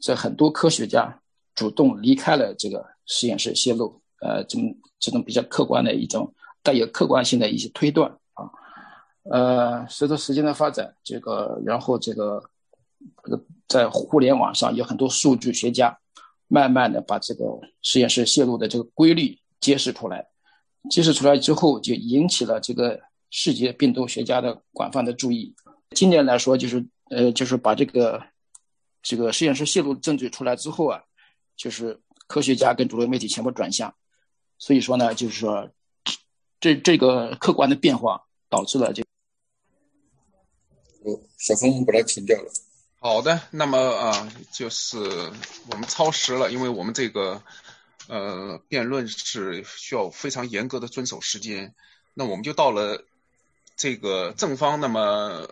[0.00, 1.20] 这很多科学家
[1.54, 8.50] 主动离开了这个实验室，泄露呃这种这种比较客观的一种带有客观性的一些推断啊，
[9.30, 12.42] 呃，随着时间的发展，这个然后这个
[13.22, 15.98] 这个在互联网上有很多数据学家
[16.48, 17.44] 慢慢的把这个
[17.82, 20.31] 实验室泄露的这个规律揭示出来。
[20.90, 25.54] 揭示出来之后，就引起了这个世界病毒学家的广泛的注意。
[25.90, 28.22] 今年来说，就是呃，就是把这个
[29.02, 31.00] 这个实验室泄露证据出来之后啊，
[31.56, 33.94] 就是科学家跟主流媒体全部转向。
[34.58, 35.70] 所以说呢，就是说
[36.58, 39.02] 这这个客观的变化导致了这。
[41.04, 42.50] 哦，小峰把它停掉了。
[42.98, 44.98] 好的，那么啊，就是
[45.70, 47.40] 我们超时了，因为我们这个。
[48.08, 51.74] 呃，辩论是需要非常严格的遵守时间，
[52.14, 53.06] 那我们就到了
[53.76, 54.80] 这个正方。
[54.80, 55.48] 那么，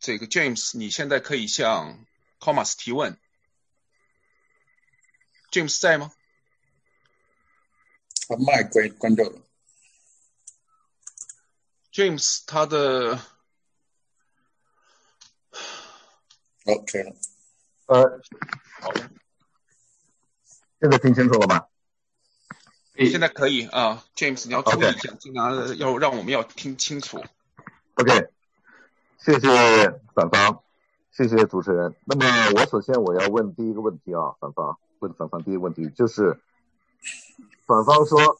[0.00, 2.04] 这个 James，你现在可以向
[2.40, 3.18] Thomas 提问。
[5.50, 6.12] James 在吗？
[8.26, 9.40] 他麦关关掉了。
[11.92, 13.16] James，他的
[16.64, 17.14] 好，可以了。
[17.86, 18.20] 呃，
[18.80, 18.92] 好，
[20.80, 21.66] 现在听清楚了吗？
[22.96, 27.18] 现在可以啊，James，你要注意一下，尽量要让我们要听清楚。
[27.94, 28.28] OK，
[29.18, 29.48] 谢谢
[30.14, 30.62] 反方，
[31.10, 31.96] 谢谢主持人。
[32.04, 36.40] 那么我首先我要问第一个问题啊，反方问反方第一个问题就是，
[37.66, 38.38] 反方说，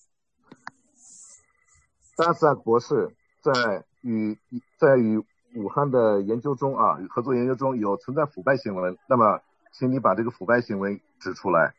[2.17, 4.39] 扎斯克博士在与
[4.79, 5.19] 在与
[5.57, 9.41] 武汉的研究中啊，合作研究中有存在腐败行为，那么
[9.73, 11.75] 请你把这个腐败行为指出来，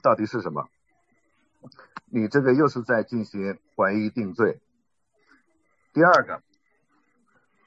[0.00, 0.68] 到底是什么？
[2.06, 4.60] 你这个又是在进行怀疑定罪。
[5.92, 6.42] 第二个，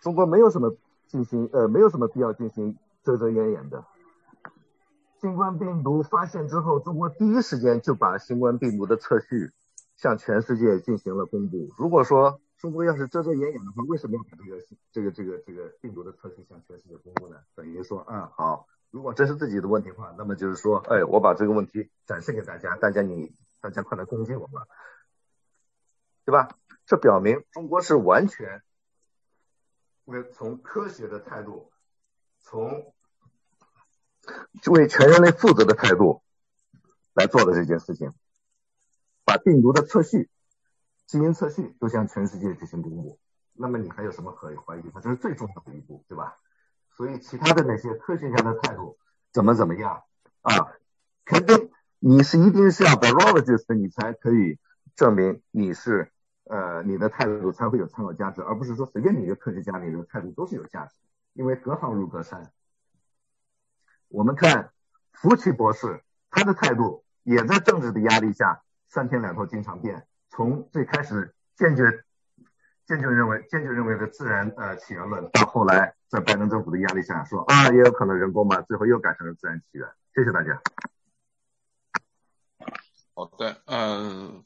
[0.02, 0.76] 中国没有什么。
[1.08, 3.86] 进行呃没有什么必要进行遮遮掩掩的。
[5.22, 9.52] 新冠病毒发现之后，中国第一时间就把新冠病毒的测序
[9.96, 11.70] 向全世界进行了公布。
[11.78, 17.38] 如果说中国要是遮遮掩掩的话，为什么要把这个这个这个这个病毒的测序向全世界公布呢？
[17.56, 24.62] 等于说，嗯，好，如果这是自己的问题的话，那么就是说，哎，我把这个问题展示给大家，大家你大家快来攻击我们，
[26.26, 26.50] 对吧？
[26.86, 28.62] 这表明中国是完全。
[30.06, 31.72] 为从科学的态度，
[32.40, 32.94] 从
[34.68, 36.22] 为全人类负责的态度
[37.14, 38.14] 来做的这件事情，
[39.24, 40.30] 把病毒的测序、
[41.08, 43.20] 基因测序都向全世界进行公布，
[43.54, 45.02] 那么你还有什么可以怀疑的？
[45.02, 46.38] 这是最重要的一步，对吧？
[46.96, 49.00] 所以其他的那些科学家的态度
[49.32, 50.04] 怎么怎么样
[50.42, 50.72] 啊？
[51.26, 51.55] 肯定
[52.08, 54.60] 你是一定是要 biologist，你才可以
[54.96, 56.12] 证明你是。
[56.44, 60.94] 呃，你的态度才会有参考价值，而不是说随便你一个科学家，你的态度都是有价值。
[61.34, 62.52] 因为隔行如隔山。
[64.08, 64.70] 我们看
[65.14, 70.06] 福奇博士，他的态度也在政治的压力下三天两头经常变。
[70.30, 72.04] 从最开始坚决
[72.86, 79.90] 坚决认为坚决认为的自然呃起源论，到后来在拜登政府的压力下说啊也有可能人工嘛，最后又改成了自然起源。
[80.14, 80.62] 谢谢大家。
[83.16, 84.44] 好的，嗯。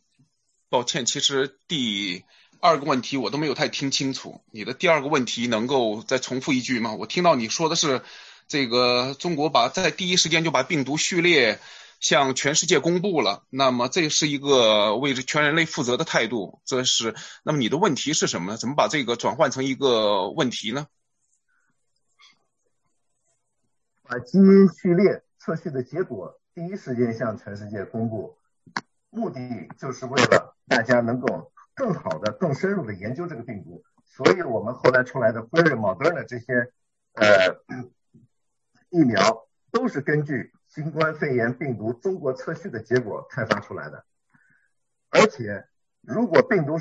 [0.71, 2.23] 抱歉，其实第
[2.59, 4.41] 二个问题我都没有太听清楚。
[4.51, 6.93] 你的第二个问题能够再重复一句吗？
[6.93, 8.03] 我听到你说的是，
[8.47, 11.59] 这个中国把在第一时间就把病毒序列
[11.99, 13.47] 向全世界公布了。
[13.49, 16.61] 那么这是一个为全人类负责的态度。
[16.65, 18.57] 这是那么你的问题是什么呢？
[18.57, 20.85] 怎么把这个转换成一个问题呢？
[24.03, 28.37] 把基因序列测序的结果第一时间向全世界公布，
[29.09, 30.55] 目的就是为了。
[30.69, 36.71] 大家能够更好的、更深入的研究这个病毒，所以我们后来出来的辉瑞、莫德纳这些
[37.13, 37.25] 呃
[38.91, 44.05] 疫苗都是根据新冠肺炎病毒中国测序的结果开发出来的。
[45.09, 45.65] 而且，
[46.01, 46.77] 如果病毒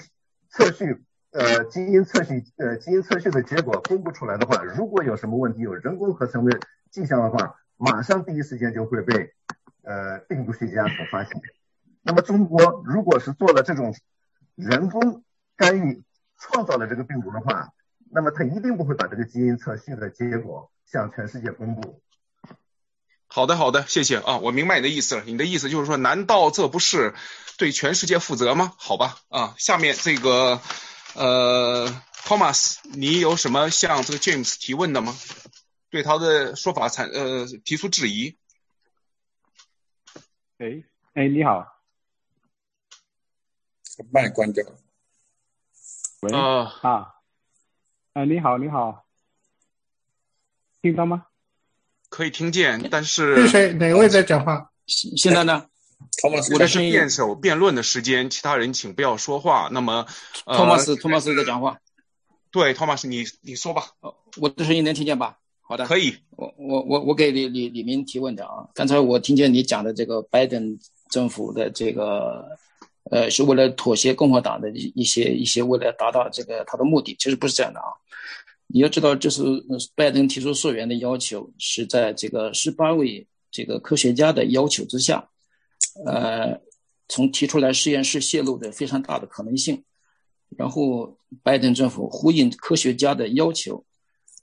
[0.50, 6.60] 测序呃基因测序呃基因测序的结果公布出来的话，如果有什么问题，有人工合成的
[6.90, 9.32] 迹象的话，马上第一时间就会被
[9.80, 11.40] 呃病毒学家所发现。
[12.08, 13.94] 那么中国如果是做了这种
[14.54, 15.22] 人工
[15.56, 16.02] 干预，
[16.38, 17.74] 创造了这个病毒的话，
[18.10, 22.00] 那么他一定不会把这个基因测序的结果向全世界公布。
[23.26, 25.22] 好的，好的，谢谢啊，我明白你的意思了。
[25.26, 27.12] 你的意思就是说，难道这不是
[27.58, 28.72] 对全世界负责吗？
[28.78, 30.62] 好吧，啊，下面这个
[31.14, 31.88] 呃
[32.24, 35.14] ，Thomas，你有什么向这个 James 提问的吗？
[35.90, 38.38] 对他的说法产呃提出质疑？
[40.56, 41.77] 哎哎，你好。
[44.10, 44.76] 麦关掉了。
[46.20, 48.24] 喂啊啊！
[48.24, 49.04] 你好，你好，
[50.82, 51.26] 听到吗？
[52.08, 53.72] 可以听见，但是是谁？
[53.74, 54.72] 哪位在讲话？
[54.86, 55.66] 现在呢？
[56.52, 59.68] 我的是辩手辩论的时间，其他人请不要说话。
[59.70, 60.06] 那么，
[60.44, 61.78] 托马斯，托马斯在讲话。
[62.50, 63.92] 对，托马斯，你你说吧。
[64.38, 65.38] 我的声音能听见吧？
[65.60, 66.16] 好的，可以。
[66.30, 68.68] 我我我我给李李李明提问的啊。
[68.74, 70.78] 刚才我听见你讲的这个拜登
[71.10, 72.58] 政府的这个。
[73.10, 77.86] 呃，是为了妥协共和党的一些一些，为了达到这个他的目的，其实不是这样的啊。
[78.66, 79.42] 你要知道，这是
[79.94, 85.30] 拜登提出溯源的要求，是在这个十八位这个科学家的要求之下，
[86.04, 86.60] 呃，
[87.08, 89.82] 从提出来实验室泄露的非常大的可能性，
[90.58, 93.86] 然后拜登政府呼应科学家的要求，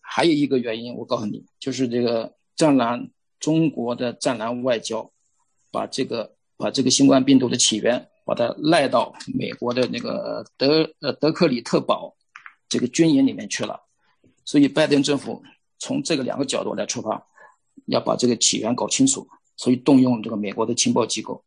[0.01, 3.08] 还有一个原因，我告诉你，就是这个战狼
[3.39, 5.12] 中国的战狼外交，
[5.69, 8.08] 把这个把这个新冠病毒的起源。
[8.26, 12.14] 把它赖到美国的那个德呃德克里特堡
[12.68, 13.80] 这个军营里面去了，
[14.43, 15.41] 所以拜登政府
[15.78, 17.24] 从这个两个角度来出发，
[17.86, 21.43] 要把这个起源搞清楚，所以动用这个美国的情报机构，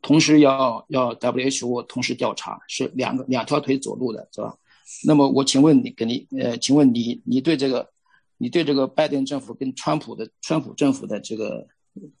[0.00, 4.56] 同时要要 WHO 同时调查，是两个两条腿走路的，是吧？
[5.04, 7.90] 那么我请问你，给你呃，请问你你对这个
[8.36, 11.66] 你对这个拜登政府跟川普的川普政府的这个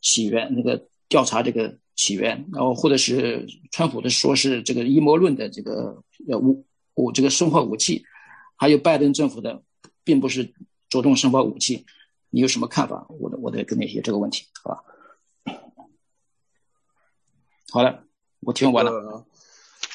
[0.00, 1.78] 起源那个调查这个？
[1.96, 8.04] 起源，然后或者是川普的说是这个阴谋论的这个呃武武这个生化武器，
[8.56, 9.62] 还有拜登政府的
[10.02, 10.52] 并不是
[10.88, 11.86] 着重生化武器，
[12.30, 13.06] 你有什么看法？
[13.20, 14.82] 我的我得跟你提这个问题，好吧？
[17.70, 18.02] 好了，
[18.40, 19.24] 我听完了。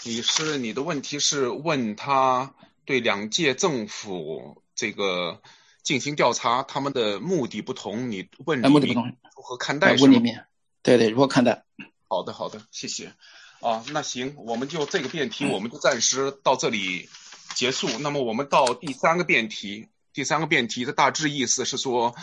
[0.05, 2.55] 你是你的问题是问他
[2.85, 5.41] 对两届政府这个
[5.83, 9.97] 进行调查，他们的目的不同，你问目的不同，如何看待？
[9.97, 10.45] 问里面，
[10.89, 11.65] 对对，如何看待？
[12.07, 13.13] 好的好的，谢谢。
[13.61, 17.07] 啊，那行，我们就这个辩题，我们就暂时到这里
[17.53, 17.99] 结束。
[17.99, 22.15] 那么我们到第三个辩题，第三个辩题的大致意思是说，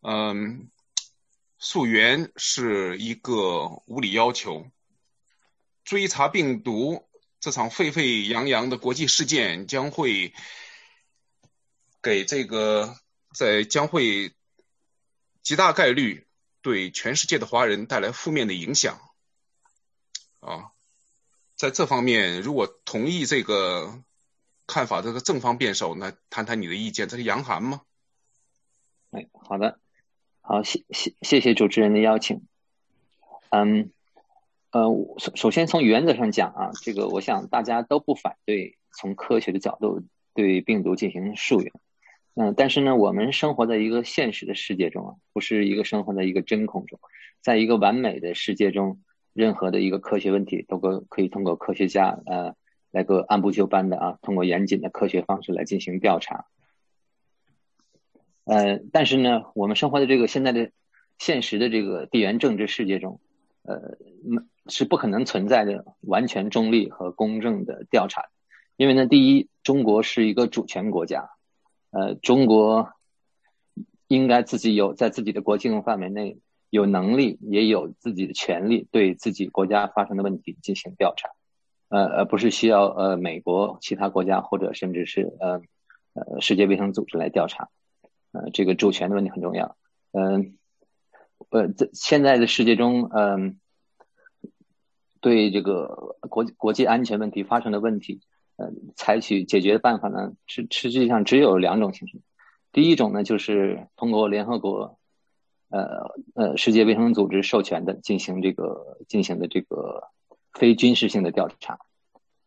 [0.00, 0.70] 嗯，
[1.58, 4.70] 溯源是一个无理要求，
[5.84, 7.06] 追查病毒
[7.40, 10.32] 这场沸沸扬扬的国际事件将会
[12.00, 12.96] 给这个
[13.34, 14.32] 在将会
[15.42, 16.26] 极大概率
[16.64, 18.98] 对全世界的华人带来负面的影响，
[20.40, 20.72] 啊。
[21.54, 24.02] 在这方面，如果同意这个
[24.66, 27.06] 看法，这个正方辩手，那谈谈你的意见。
[27.06, 27.82] 这是杨涵吗？
[29.10, 29.78] 哎，好的，
[30.40, 32.46] 好，谢谢谢谢主持人的邀请。
[33.50, 33.92] 嗯，
[34.72, 34.88] 呃，
[35.18, 40.02] 首首先从原则上讲啊，这个我想大家都不反对从科学的角度
[40.34, 41.72] 对病毒进行溯源。
[42.34, 46.98] 嗯，但是呢，我们生活在一个现实的世界中啊，不是一个生活在一个真空中，
[47.40, 49.00] 在一个完美的世界中。
[49.36, 52.54] 任何的一个科学问题，都可可以通过科学家呃
[52.92, 56.44] 来个按部就班的啊，通过严谨的科学方式来进行调查。
[58.44, 60.70] 呃，但是呢，我们生活的这个现在的
[61.18, 63.20] 现实的这个地缘政治世界中，
[63.64, 63.98] 呃，
[64.68, 68.26] 是不可能存在的完全中立和公正的调查，
[68.76, 71.30] 因为呢，第一，中国是一个主权国家，
[71.94, 72.92] 呃，中国
[74.08, 76.38] 应该自己有在自己的国境范围内。
[76.70, 81.28] 有能力也有自己的权利，对自己国家发生的问题进行调查，
[81.88, 85.62] 呃，而不是需要呃美国、其他国家或者甚至是呃
[86.14, 87.68] 呃世界卫生组织来调查，
[88.32, 89.76] 呃，这个主权的问题很重要。
[90.10, 90.58] 嗯，
[91.50, 93.60] 呃，在现在的世界中，嗯，
[95.20, 98.20] 对这个国国际安全问题发生的问题，
[98.56, 102.20] 呃，采取解决的办法呢，是实际上只有两种形式。
[102.72, 104.98] 第一种呢，就是通过联合国。
[105.70, 110.04] 呃呃，世界卫生组织授权的进行这个进行的这个
[110.52, 111.80] 非军事性的调查。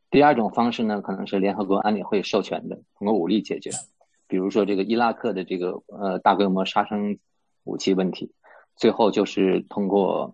[0.10, 3.72] 第二种方式呢，可能是联合国安理会授权的，通过武力解决。
[4.30, 7.18] 比如说这个伊拉克的这个呃大规模杀伤
[7.66, 8.32] 武器问题，
[8.78, 10.34] 最后就是通过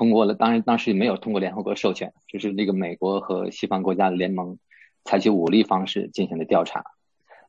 [0.00, 4.56] 通过了，当然当时没有通过联合国授权，就是这个美国和西方国家的联盟
[5.04, 6.84] 采取武力方式进行的调查。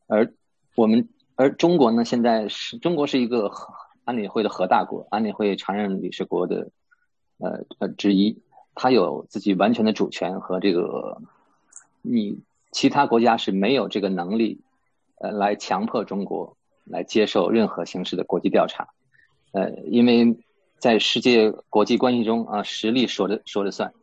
[0.08, 0.34] 而
[0.76, 3.52] 我们而中国呢，现在是中国是一个。
[4.04, 6.72] 安理会的核大国，安理会常任理事国的
[7.38, 8.42] 呃呃之一，
[8.74, 11.22] 它有自己完全的主权和这个，
[12.02, 12.40] 你
[12.72, 14.60] 其他国家是没有这个能力
[15.20, 18.90] 呃来强迫中国来接受任何形式的国际调查，
[19.52, 20.36] 呃，因为
[20.82, 23.94] 在世界国际关系中啊，实力说了说了算，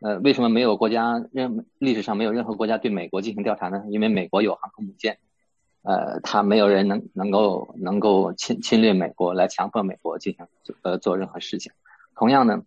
[0.00, 3.82] 呃，为什么没有国家任历史上没有任何国家对美国进行调查呢？
[3.88, 5.18] 因为美国有航空母舰。
[5.82, 10.46] 呃，他没有人能能够能够侵侵略美国，来强迫美国进行
[10.82, 11.70] 呃做任何事情。
[12.16, 12.64] 同样呢，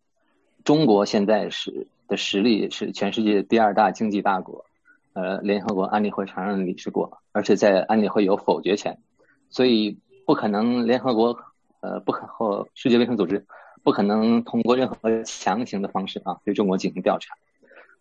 [0.64, 4.64] 中国现在是的实力是全世界第二大经济大国，
[5.12, 8.98] 呃，联合国安理会常任理事国，而且在安理会有否决权，
[9.50, 11.38] 所以不可能联合国
[11.82, 13.46] 呃不可或世界卫生组织
[13.84, 17.36] 不可能通过任何强行的方式啊对中国进行调查。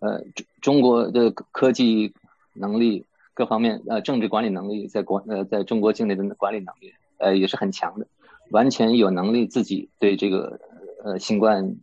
[0.00, 2.14] 呃，中中国的科技
[2.54, 3.04] 能力。
[3.34, 8.08] 各方面呃政治管理能力在国呃在中国境内的管理能力呃也是很强的，
[8.50, 10.58] 完全有能力自己对这个
[11.04, 11.76] 呃新冠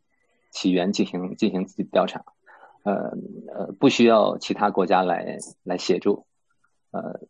[0.52, 2.26] 起源进行进行自己调查，
[2.84, 3.14] 呃
[3.54, 6.26] 呃不需要其他国家来来协助，
[6.91, 7.22] 呃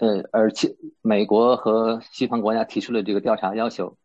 [0.00, 3.96] 呃而且美国和西方国家提出的这个调查要求，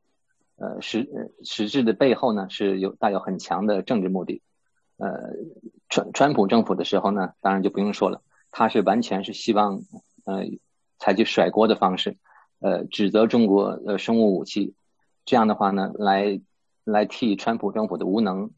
[0.57, 4.41] 呃实实质的背后呢是有带有很强的政治目的，
[4.97, 5.09] 呃
[5.89, 8.21] 川川普政府的时候呢当然就不用说了。
[8.57, 9.81] 他是完全是希望，
[10.23, 10.45] 呃，
[10.97, 12.15] 采取甩锅的方式，
[12.59, 14.75] 呃，指责中国呃生物武器，
[15.25, 16.39] 这样的话呢，来
[16.85, 18.51] 来替川普政府的无能，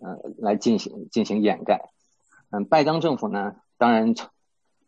[0.00, 1.90] 呃，来进行进行掩盖。
[2.50, 4.30] 嗯，拜登政府呢，当然从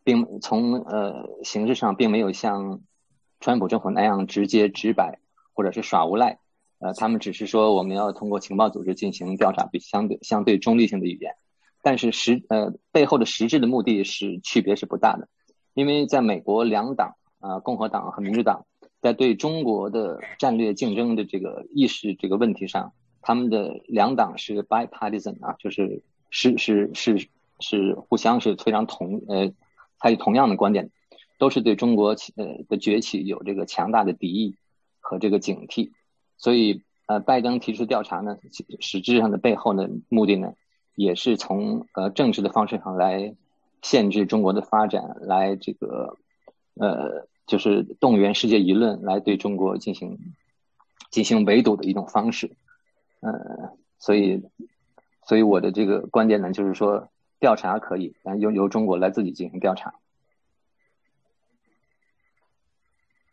[0.05, 2.79] 并从呃形式上并没有像
[3.41, 5.19] 川普政府那样直接直白
[5.51, 6.39] 或者是耍无赖，
[6.79, 11.35] 呃，他们只是说我们要通过情报组织进行调查，比相对相对中立性的语言。
[11.81, 15.27] 但是实呃背后的实质的目的是区别是不大的，
[15.73, 18.65] 因为在美国两党啊共和党和民主党
[19.01, 27.27] 在对中国的战略竞争的这个意识这个问题上，他们的两党是 bipartisan 啊，就是是是是
[27.59, 29.51] 是互相是非常同呃，
[29.97, 30.91] 还有同样的观点，
[31.37, 34.55] 都是对中国呃的崛起有这个强大的敌意
[34.99, 35.91] 和这个警惕，
[36.37, 38.37] 所以呃，拜登提出调查呢，
[38.79, 40.53] 实质上的背后呢目的呢，
[40.95, 43.35] 也是从呃政治的方式上来
[43.81, 46.17] 限制中国的发展，来这个
[46.73, 50.17] 呃就是动员世界舆论来对中国进行
[51.11, 52.55] 进行围堵的一种方式，
[53.19, 54.41] 呃，所以
[55.27, 57.09] 所以我的这个观点呢，就是说
[57.39, 59.95] 调查可以，但由由中国来自己进行调查。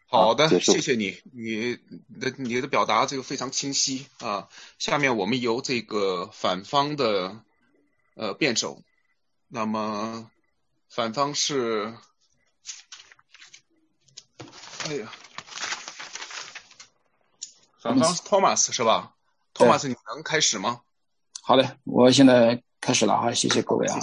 [0.07, 1.77] 好的，谢谢你，你
[2.21, 4.51] 的你的表达这个非常清晰啊。
[4.79, 7.43] 下面我们由这个反方的
[8.15, 8.83] 呃辩手，
[9.49, 10.31] 那么
[10.91, 11.97] 反方是，
[14.85, 15.11] 哎呀，
[17.81, 19.15] 反方是 Thomas 是吧
[19.55, 20.83] ？Thomas，你能开始吗？
[21.41, 23.97] 好嘞，我现在开始了哈，谢谢各位啊。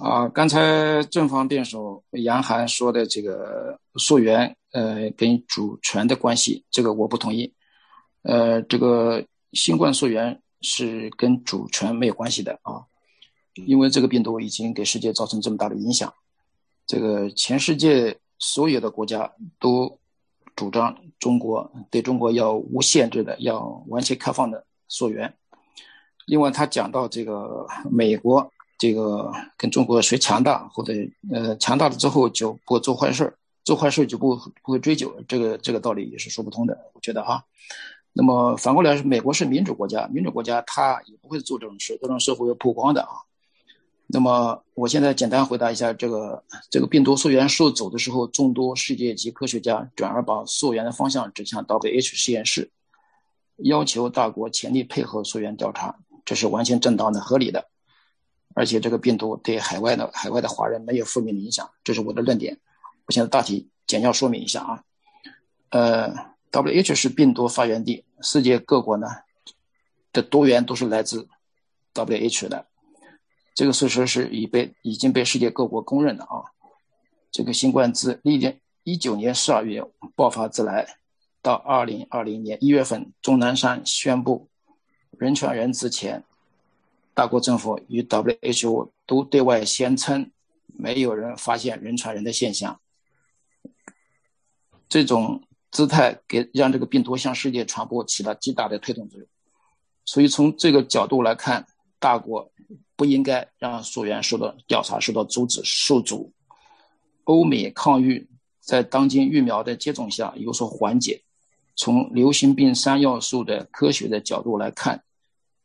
[0.00, 7.52] 啊，刚才正方辩手杨涵说的这个溯源，呃，跟主权的关系，这个我不同意。
[8.22, 12.78] 呃，这个新冠溯源是跟主权没有关系的啊，
[13.66, 16.14] 因为这个病毒已经给世界造成这么大的影响，
[16.86, 19.28] 这个全世界所有的国家
[19.58, 19.98] 都
[20.54, 25.34] 主张中国对中国要无限制的、要完全开放的溯源。
[26.30, 28.50] 另外，他讲到这个美国。
[28.82, 30.94] 这个跟中国谁强大，或者
[31.30, 33.30] 呃强大了之后就不会做坏事，
[33.62, 37.44] 做坏事就不不会追究，这个这个道理也是说不通的，我觉得哈。
[38.14, 43.10] 那么反过来是美国是民主国家，民主国家他也不会做这种事，这种事会曝光的啊。
[44.06, 52.70] 那么我现在简单回答一下这个这个病毒溯源数走的时候，众多世界级科学家转而把溯源的方向指向 W.H 实验室，
[53.58, 55.98] 要求大国全力配合溯源调查，
[56.30, 57.66] 这是完全正当的、合理的。
[58.54, 62.60] 而且这个病毒对海外的海外的华人没有负面的影响，这是我的论点。
[63.06, 64.84] 我现在大体简要说明一下啊。
[65.70, 66.14] 呃
[66.52, 69.08] ，W.H 是病毒发源地，世界各国呢
[70.12, 71.28] 的多源都是来自
[71.94, 72.64] W.H 的，
[73.56, 76.46] 这个事实是已被已经被世界各国公认的啊。
[77.32, 79.82] 这个新冠自历年一九年十二月
[80.14, 80.86] 爆发之来，
[81.42, 84.48] 到二零二零年一月份钟南山宣布
[85.20, 86.24] 人传人之前。
[87.12, 90.30] 大国政府与 WHO 都对外宣称，
[90.68, 92.80] 没有人发现人传人的现象。
[94.88, 99.28] 这种姿态给让这个病毒向世界传播起了极大的推动作用。
[100.06, 101.66] 所以从这个角度来看，
[101.98, 102.50] 大国
[102.96, 106.32] 不应该让溯源受到调查受到阻止受阻。
[107.24, 108.26] 欧美抗疫
[108.60, 111.22] 在当今疫苗的接种下有所缓解。
[111.76, 115.02] 从流行病三要素的科学的角度来看。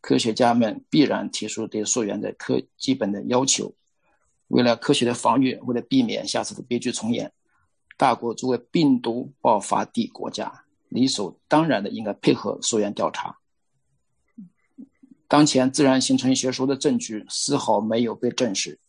[0.06, 3.74] 科学家们必然提出对溯源的科基本的要求。
[4.49, 7.34] 为了科学的防御，为了避免下次的悲剧重演，
[7.97, 13.39] 大国作为病毒爆发地国家，理所当然的应该配合溯源调查。
[15.28, 18.80] 当前自然形成学说的证据丝毫没有被证实，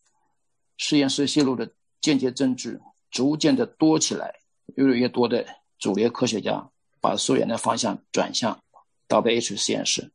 [0.77, 2.79] 实验室泄露的间接证据
[3.11, 4.35] 逐渐的多起来，
[4.75, 5.47] 越来越多的
[5.79, 6.69] 主流科学家
[7.01, 8.62] 把溯源的方向转向
[9.09, 10.12] W.H 实验室。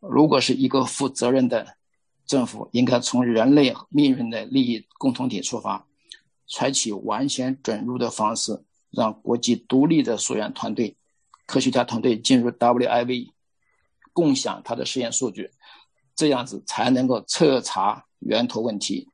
[0.00, 1.76] 如果是一个负责任的
[2.24, 5.86] 政府，应该从人类命运的利益共同体出发，
[6.48, 10.96] 采取完全准入的方式，让国际独立的溯源团队、
[11.46, 13.32] 科学家团队进入 WIV，
[14.12, 15.50] 共享他的实验数据，
[16.14, 19.08] 这样子才能够彻查源头问题。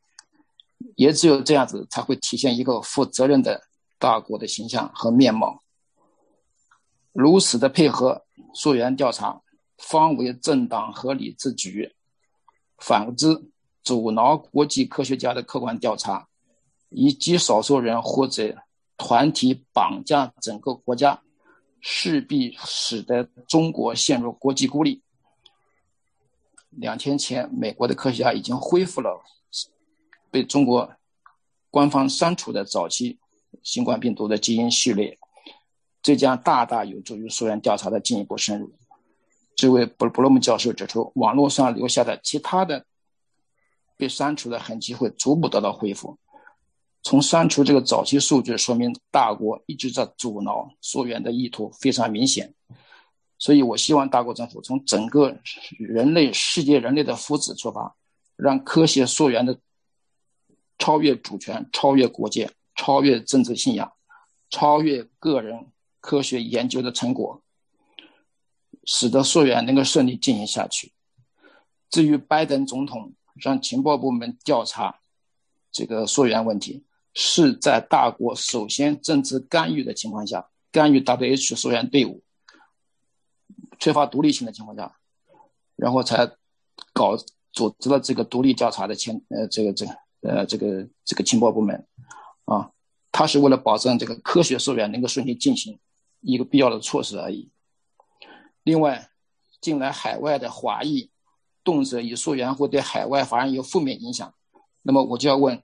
[0.97, 3.63] 也只有这样子，才会体现一个负责任的
[3.99, 5.63] 大国的形象和面貌。
[7.13, 9.41] 如此的配合溯源调查。
[9.79, 11.95] 方为正当合理之举。
[12.79, 13.51] 反之，
[13.83, 16.29] 阻挠国际科学家的客观调查，
[16.91, 18.57] 以极少数人或者
[18.97, 21.23] 团体绑架整个国家，
[21.81, 25.03] 势必使得中国陷入国际孤立。
[26.71, 29.23] 两天前，美国的科学家已经恢复了
[30.31, 30.93] 被中国
[31.71, 33.19] 官方删除的早期
[33.63, 35.17] 新冠病毒的基因序列，
[36.03, 38.73] 这将大大有助于溯源调查的进一步深入。
[39.57, 42.85] 这位布布洛姆教授指出，网络上留下的其他的
[43.97, 46.19] 被删除的痕迹会逐步得到恢复。
[47.03, 52.55] 从删除这个早期数据说明，大国一直在阻挠溯源的意图非常明显。
[53.39, 55.37] 所以我希望大国政府从整个
[55.79, 57.95] 人类、世界人类的福祉出发，
[58.37, 59.59] 让科学溯源的
[60.79, 63.93] 超越主权、超越国界、超越政治信仰、
[64.49, 65.67] 超越个人
[66.01, 67.43] 科学研究的成果。
[68.87, 70.93] 使得溯源能够顺利进行下去。
[71.91, 75.01] 至于拜登总统让情报部门调查
[75.71, 82.23] 这个溯源问题，是在大国首先政治干预的情况下，干预 W H 溯源队伍，
[83.79, 84.97] 缺乏独立性的情况下，
[85.77, 86.29] 然后才
[86.93, 87.17] 搞
[87.53, 91.87] 组织了这个独立调查的前呃这个这个呃这个这个情报部门，
[92.47, 92.71] 啊，
[93.13, 95.79] 他是为了保证这个科学溯源能够顺利进行
[96.21, 97.49] 一个必要的措施而已。
[98.65, 99.11] 另外，
[99.61, 101.11] 近来海外的华裔
[101.63, 104.35] 动辄以溯源会对海外华人有负面影响，
[104.83, 105.63] 那么我就要问，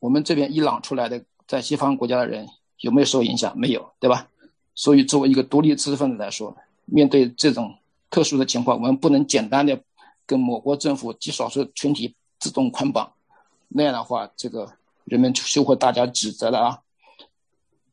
[0.00, 2.48] 我们这边伊朗出来的在西方国家的人
[2.80, 3.56] 有没有受影响？
[3.56, 4.28] 没有，对吧？
[4.74, 7.76] 所以作为一个独立知识分子来说，面对这种
[8.10, 9.80] 特殊的情况，我们不能简单的
[10.26, 13.12] 跟某国政府极少数群体自动捆绑，
[13.68, 14.72] 那样的话，这个
[15.04, 16.78] 人们就会大家指责了啊，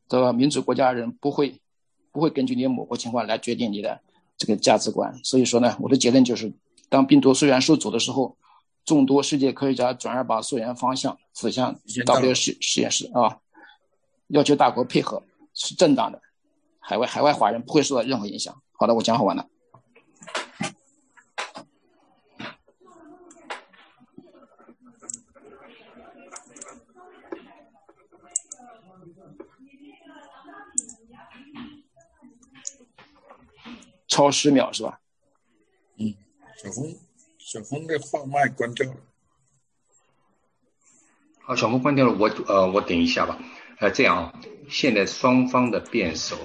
[0.08, 0.32] 对吧？
[0.32, 1.60] 民主国家人不会
[2.10, 4.00] 不会根据你某国情况来决定你的。
[4.38, 6.52] 这个价值观，所以说呢，我的结论就是，
[6.88, 8.36] 当病毒溯源受阻的时候，
[8.84, 13.38] 众多世界科学家转而把溯源方向指向 W 实实验室啊，
[14.28, 15.22] 要求大国配合
[15.52, 16.22] 是正当的，
[16.78, 18.62] 海外海外华人不会受到任何影响。
[18.72, 19.46] 好的，我讲好完了。
[34.18, 34.98] 超十秒是吧？
[35.96, 36.12] 嗯，
[36.60, 36.96] 小峰，
[37.38, 38.96] 小峰的话麦关掉了。
[41.38, 43.38] 好，小峰关掉了，我呃，我等一下吧。
[43.78, 46.36] 呃，这样啊，现在双方的辩手，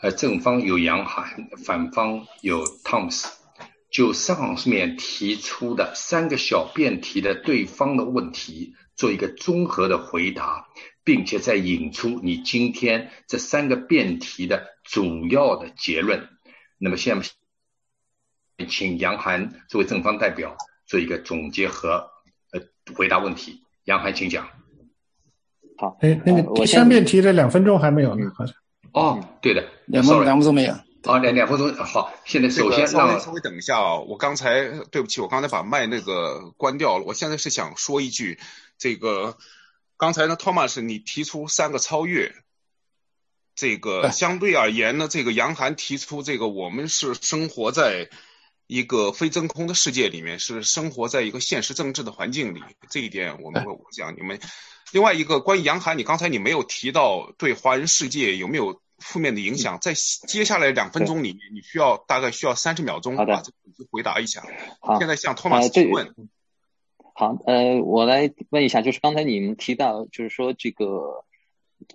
[0.00, 3.28] 呃，正方有杨涵，反方有汤姆斯，
[3.92, 10.66] 就上面提出的三个小辩题的对方的问题做一个综合的回答，
[11.04, 16.28] 并且再引出你今天这三个辩题的主要的结论。
[16.84, 20.54] 那么，现在请杨涵作为正方代表
[20.84, 22.10] 做一个总结和
[22.52, 22.60] 呃
[22.94, 23.62] 回答问题。
[23.84, 24.46] 杨涵，请讲。
[25.78, 28.54] 好，哎，那个第三辩题的两分钟还没有呢，好像。
[28.92, 30.74] 哦，对的，两分两分钟没有。
[31.04, 31.74] 好，两两分钟。
[31.76, 37.04] 好，现在首先让稍微等一下啊，我刚才对不起，我刚才把麦那个关掉了。
[37.06, 38.38] 我现在是想说一句，
[38.76, 39.38] 这个
[39.96, 42.34] 刚才呢，Thomas，你提出三个超越。
[43.54, 48.08] 这个相对而言呢，这个杨涵提出这个，我们是生活在
[48.66, 52.62] 一个非真空的世界里面，是生活在一个现实政治的环境里。
[52.90, 54.40] 这一点我们我讲你们。
[54.92, 64.44] 另外一个关于杨涵，你刚才你没有提到对华人世界有没有负面的影响，在接下来两分钟里面，你需要大概需要三十秒钟把这个回答一下。
[64.80, 66.12] 好，现在向托马斯提问。
[67.14, 71.23] 好，呃，我来问一下，就是刚才你们提到，就是说这个。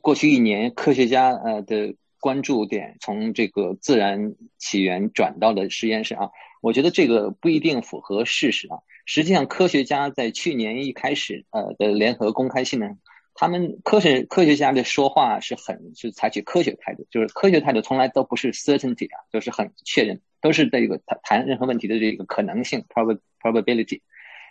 [0.02, 6.32] 过去一年，科学家呃的关注点从这个自然起源转到了实验室啊，
[6.62, 8.80] 我觉得这个不一定符合事实啊。
[9.06, 12.90] 实际上，科学家在去年一开始呃的联合公开信呢，
[13.34, 24.02] 他们科学科学家的说话是很是采取科学态度，就是科学态度从来都不是 certainty 啊，都是很确认，都是这个谈谈任何问题的这个可能性 prob probability。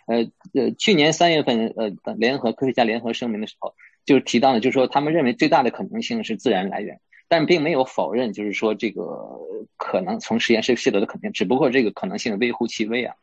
[0.07, 3.75] 呃呃，去年三月份呃联合科学家联合声明的时候。
[4.09, 9.39] 就是提到呢，就是说他们认为最大的可能性是自然来源，但并没有否认，就是说这个
[9.77, 13.13] 可能从实验室泄露的可能性，只不过这个可能性微乎其微啊。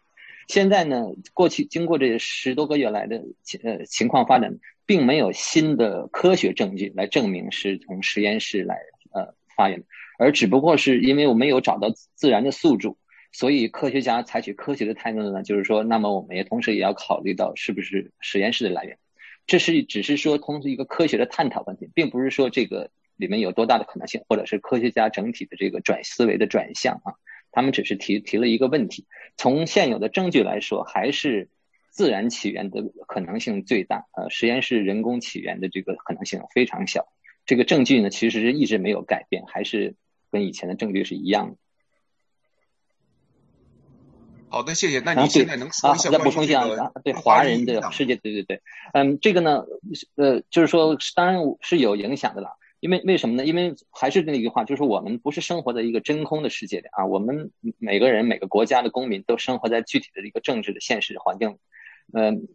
[0.47, 3.25] 现在呢，过去经过这十多个月来的
[3.65, 4.57] 呃情况发展，
[4.87, 8.77] 并没有新的科学证据来证明是从实验室来
[9.11, 9.83] 呃发源，
[10.21, 12.97] 而只不过是因为我没有找到自然的宿主，
[13.33, 18.97] 所以科学家采取科学的态度呢，就是说，那么我们也同时也要考虑到是不是实验室的来源。
[19.47, 27.15] 这是只是说通过一个科学的探讨问题，并不是说这个里面有多大的可能性，或者是科学家整体的这个转思维的转向啊。
[27.53, 29.07] 他们只是提提了一个问题。
[29.37, 31.49] 从现有的证据来说，还是
[31.91, 37.07] 自然起源的可能性最大，呃，实验室人工起源的这个可能性非常小。
[37.47, 39.95] 这个证据呢，其实是一直没有改变，还是
[40.31, 41.57] 跟以前的证据是一样的。
[44.49, 45.01] 好的，谢谢。
[45.01, 49.65] 那您现在能说一下再补充一下啊，对华人的世界，对对对，嗯，这个呢，
[50.15, 52.57] 呃，就是说，当然是有影响的了。
[52.79, 53.45] 因为为什么呢？
[53.47, 57.07] 因为还是那句话，就是我们不是生活在一个真空的世界里啊。
[57.07, 61.59] 我们每个人、每个国家的公民都生活在具体的一个政治的现实环境。
[62.13, 62.47] 嗯，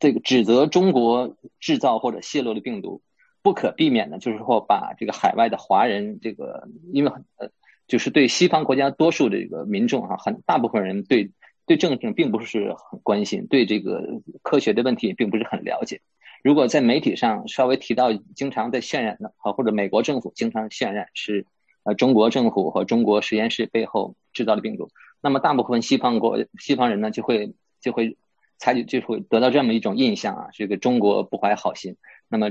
[0.00, 3.00] 这个指责中国制造或者泄露的病毒，
[3.42, 7.50] 不可避免的就是说把这个海外的华人，这个因为呃，
[7.90, 11.30] 就是对西方国家多数这个民众啊，很大部分人对。
[11.66, 14.02] 对政治并不是很关心，对这个
[14.42, 16.00] 科学的问题也并不是很了解。
[16.42, 21.46] 如果在媒体上稍微提到，经常在渲染的，啊，或者美国政府经常渲染是，
[21.84, 24.88] 呃，中国政府和中国实验室背后制造的病毒，
[25.22, 28.16] 那么大部分西方国西方人呢，就会就会
[28.58, 31.94] 采取就会得到这么一种印象啊，这个中国不怀好心。
[32.28, 32.50] 那么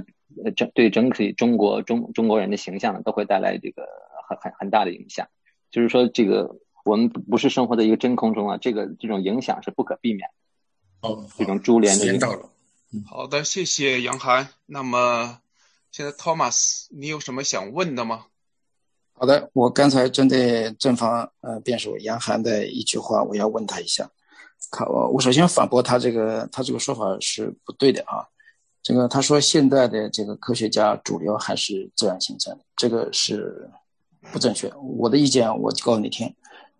[0.55, 3.83] 整对整体中国中中国人的形象呢都会带来这个
[4.29, 5.27] 很很很大的影响。
[5.71, 6.55] 就是说，这个
[6.85, 10.29] 我们不是生活在一个真空中啊，这个这种影响是不可避免。
[11.01, 12.05] 哦，这种株连的。
[12.05, 12.49] 时间到了。
[13.07, 14.49] 好的，谢谢杨涵。
[14.65, 15.39] 那么
[15.91, 18.25] 现在 Thomas，你有什么想问的吗？
[19.13, 24.09] 好的，我刚才针对正方呃辩手杨涵的一句话，我要问他一下。
[24.71, 28.25] 看我我首先反驳他这个他这个说法是不对的啊。
[28.81, 33.69] 这个他说现在的这个科学家主流还是自然形成，这个是
[34.31, 34.71] 不正确。
[34.97, 36.33] 我的意见我告诉你听，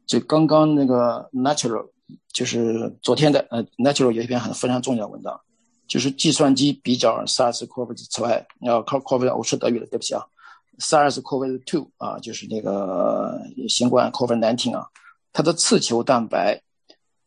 [0.05, 1.89] 就刚刚那个 Natural，
[2.31, 5.39] 就是昨天的呃 Natural 有一篇很非常重要的文章，
[5.87, 10.25] 就是计算机比较 SARS-CoV 此外，要 COVID 我说德语了，对不起啊
[10.79, 14.87] ，SARS-CoV-2 啊，就是那个新冠 COVID-19 啊，
[15.33, 16.61] 它的刺球蛋白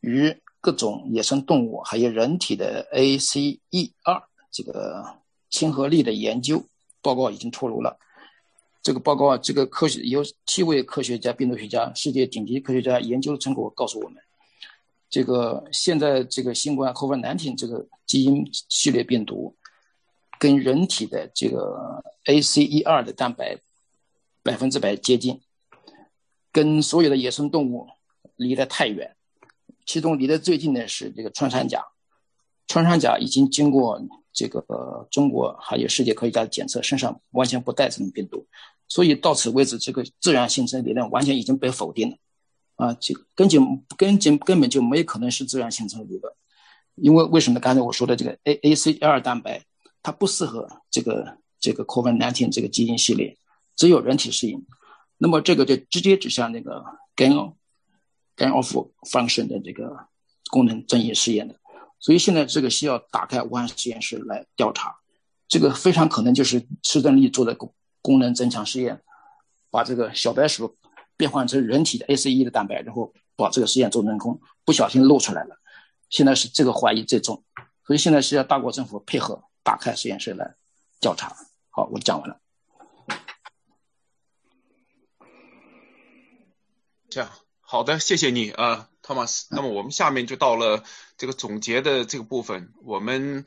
[0.01, 4.23] 与各种野生动物还有人体的 ACE2。
[4.53, 5.05] 这个
[5.49, 6.63] 亲和力的研究
[7.01, 7.99] 报告已经出炉了。
[8.83, 14.21] 这个报告啊，这个科学有七位科学家、病毒学家、世界顶级科学家研究成果告诉我们，
[15.09, 19.55] 这个现在这个新冠 COVID-19 这个基因序列病毒，
[20.41, 23.57] 跟人体的这个 ACE2 的蛋白
[24.43, 25.41] 百分之百接近，
[26.51, 27.87] 跟所有的野生动物
[28.35, 29.15] 离得太远。
[29.87, 31.85] 其中离得最近的是这个穿山甲，
[32.67, 34.01] 穿山甲已经经过。
[34.35, 38.47] 这个中国还有世界科学家的检测，身上完全不带这种病毒，
[38.93, 42.17] 所以到此为止，这个自然形成理论完全已经被否定了，
[42.77, 46.31] 啊，就根本根本根本就没可能是自然形成理论，
[46.97, 47.59] 因为为什么？
[47.59, 49.63] 刚才我说的这个 A A C 二蛋白，
[50.03, 53.39] 它不适合这个这个 COVID-19 这个基因系列，
[53.77, 54.63] 只有人体适应，
[55.17, 56.85] 那么这个就直接指向那个
[57.17, 57.55] gain
[58.37, 58.77] gain of
[59.11, 60.07] function 的这个
[60.51, 61.55] 功能正义试验的。
[61.99, 64.95] 所以现在这个需要打开武汉实验室来调查，
[65.49, 67.55] 这个非常可能就是施正利做的
[68.03, 69.01] 功功能增强实验，
[69.71, 70.77] 把这个小白鼠
[71.17, 75.59] 变换成人体的 ACE 的蛋白，然后把这个实验做成功，不小心露出来了。
[76.11, 77.43] 现在是这个怀疑最重，
[77.87, 80.57] 所以现在是要大国政府配合打开实验室来
[81.01, 81.35] 调查。
[81.71, 82.39] 好，我讲完了。
[87.09, 87.31] 这样，
[87.61, 88.89] 好的，谢谢你啊。
[89.03, 90.85] Thomas，那么我们下面就到了
[91.17, 92.73] 这个总结的这个部分。
[92.85, 93.45] 我们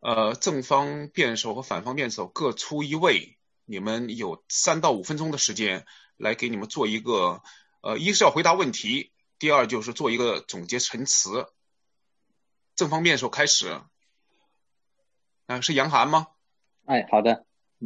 [0.00, 5.86] 呃正方辩手和反方辩手各出一位，你们有三到五分钟的时间
[6.16, 7.42] 来给你们做一个
[7.80, 11.46] 呃，一是要回答问题，第二就是做一个总结陈词。
[12.74, 13.80] 正方辩手开始。
[15.46, 16.28] 啊，是杨涵吗？
[16.84, 17.44] 哎，好的，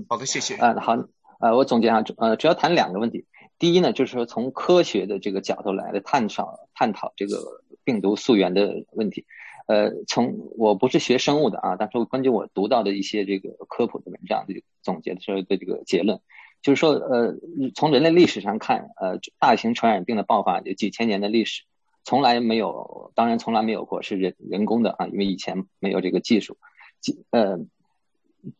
[0.08, 0.56] 好的，谢谢。
[0.56, 0.94] 嗯，好，
[1.40, 3.26] 呃，我总结一下，呃，主要谈两个问题。
[3.58, 9.26] 第一呢，就是说从科学的这个角度来的探讨探讨这个病毒溯源的问题。
[9.66, 16.20] 呃，从我不是学生物的啊，但是根据我读到的一些这个科普的文章的总结的时候的这个结论，
[16.62, 17.34] 就是说，呃，
[17.74, 21.62] 从人类历史上看，呃，大型传染病的爆发有几千年的历史，
[22.04, 26.56] 从来没有，当然从来没有过是人人工的啊，因为以前没有这个技术，
[27.30, 27.58] 呃。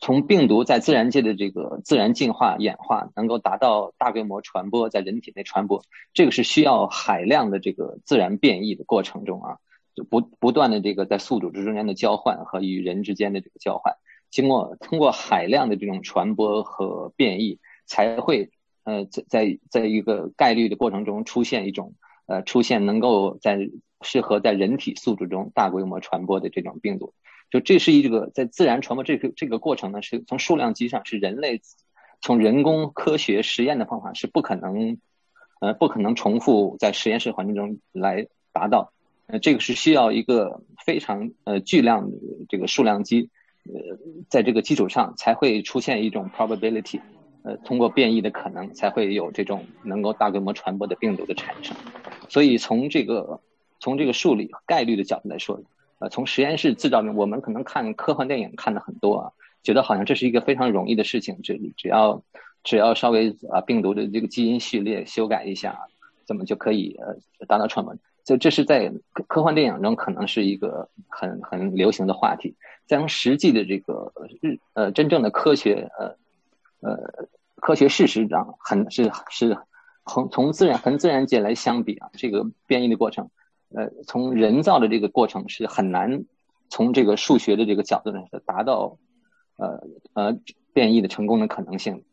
[0.00, 9.58] 从病毒在自然界的这个自然进化演化，能够达到大规模传播，在人体内传播，这个是需要海量的这个自然变异的过程中啊，
[9.96, 13.94] 就不不断的这个在宿主之间的交换和与人之间的这个交换，
[14.30, 18.50] 经过通过海量的这种传播和变异，才会
[18.84, 21.94] 呃在在在一个概率的过程中出现一种
[22.26, 23.58] 呃出现能够在
[24.02, 27.14] 适合在人体宿主中大规模传播的这种病毒。
[27.48, 31.62] 就这是一个在自然传播这个这个过程呢，是从数量级上是人类
[32.20, 34.98] 从人工科学实验的方法是不可能，
[35.60, 38.92] 呃，不可能重复在实验室环境中来达到，
[39.26, 42.16] 呃，这个是需要一个非常呃巨量的
[42.48, 43.30] 这个数量级，
[43.64, 43.98] 呃，
[44.28, 47.00] 在这个基础上才会出现一种 probability，
[47.42, 51.76] 呃，通过变异的可能才会有这种能够大规模传播的病毒的产生，
[52.28, 53.40] 所以从这个
[53.80, 55.62] 从这个数理概率的角度来说。
[55.98, 62.22] 呃，从实验室制造中，我们可能看科幻电影看的很多啊，觉得好像这是一个非常容易的事情，只只要
[62.62, 65.88] 只要稍微啊病毒的这个基因序列修改一下，
[66.26, 67.96] 怎么就可以呃达到传播？
[68.26, 68.92] 这这是在
[69.28, 72.56] 科幻电影中可能是一个很很流行的话题，
[72.86, 74.12] 将实际的这个
[74.42, 76.16] 日呃真正的科学呃
[76.80, 79.56] 呃科学事实上，很是是
[80.04, 83.30] 从从自然和自然界来相比啊，这个变异的过程。
[83.68, 86.24] 呃，从人造的这个过程是很难
[86.68, 88.98] 从这个数学的这个角度上达到
[89.56, 90.38] 呃呃
[90.72, 92.04] 变异的成功的可能性，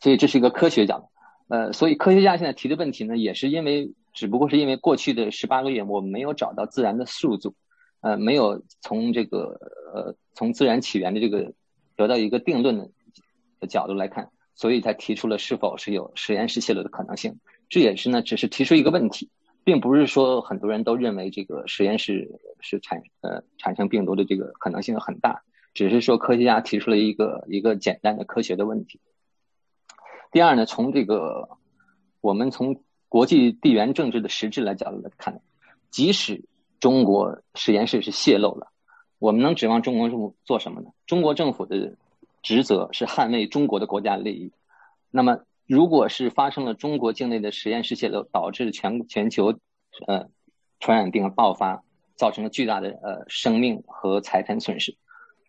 [0.00, 1.08] 所以这是一个科学角度。
[1.48, 7.54] 呃，所以科学家现在提的问题呢，也是因为只不过是因为过去的十八个月我们没有找到自然的宿主，
[8.00, 9.60] 呃，没有从这个
[9.92, 11.52] 呃从自然起源的这个
[11.96, 12.78] 得到一个定论
[13.60, 17.40] 的角度来看，所以才提出了是否是有实验室泄露的可能性。
[17.68, 19.30] 这也是呢，只是提出一个问题，
[19.64, 25.42] 并不是说很多人都认为这个实验室是产呃产生病毒的这个可能性很大，
[25.72, 29.00] 只是说科学家提出了一个一个简单的科学的问题。
[30.30, 31.48] 第二呢，从这个
[32.20, 32.82] 我们从
[33.14, 35.40] 国际地缘政治的实质来角度来看，
[35.88, 36.46] 即使
[36.80, 38.72] 中国实验室是泄露了，
[39.20, 40.90] 我们能指望中国政府做什么呢？
[41.06, 41.94] 中国政府的
[42.42, 44.50] 职责是捍卫中国的国家利益。
[45.12, 49.60] 那么，如果是发生了中国境内的实验室泄露，导致全全球
[50.08, 50.26] 呃
[50.80, 51.84] 传染病爆发，
[52.16, 54.96] 造成了巨大的呃生命和财产损失，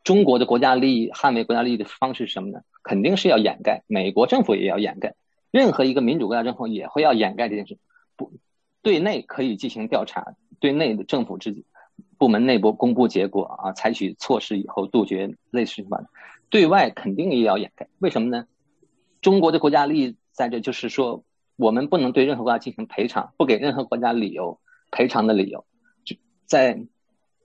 [0.04, 2.60] 中国的国家利益捍卫国家利益的方式是什么呢？
[2.84, 5.16] 肯定是要掩盖，美国政府也要掩盖。
[5.56, 7.78] 任何一个民主国家政府也会要掩盖这件事，
[8.18, 8.34] 不，
[8.82, 11.64] 对内可以进行调查，对内的政府之
[12.18, 16.08] 部门内部公布结果啊，采取措施以后杜绝类似什么，
[16.50, 17.88] 对外肯定也要掩盖。
[18.00, 18.48] 为什么呢？
[19.22, 21.24] 中国的国家利益在这，就是说
[21.56, 24.60] 我们不能对任何国家进行赔偿，不给任何国家理由
[24.92, 25.64] 赔偿的理由，
[26.04, 26.82] 就在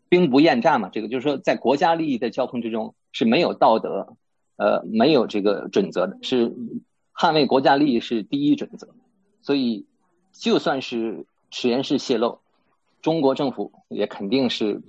[0.08, 0.88] 兵不厌诈嘛。
[0.92, 4.16] 这个就是说，在国家利益的交通之中是没有道德，
[4.56, 6.52] 呃，没有这个准则的，是。
[7.14, 8.88] 捍卫国家利益是第一准则，
[9.42, 9.84] 所以
[10.32, 12.38] 就算是实验室泄露，
[13.02, 14.80] 中国政府也肯定是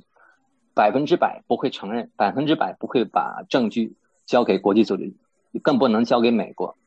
[0.74, 3.95] 百分之百不会承认，百分之百不会把证据
[4.26, 5.13] 交给国际组织，
[5.61, 6.78] 更不能交给美国。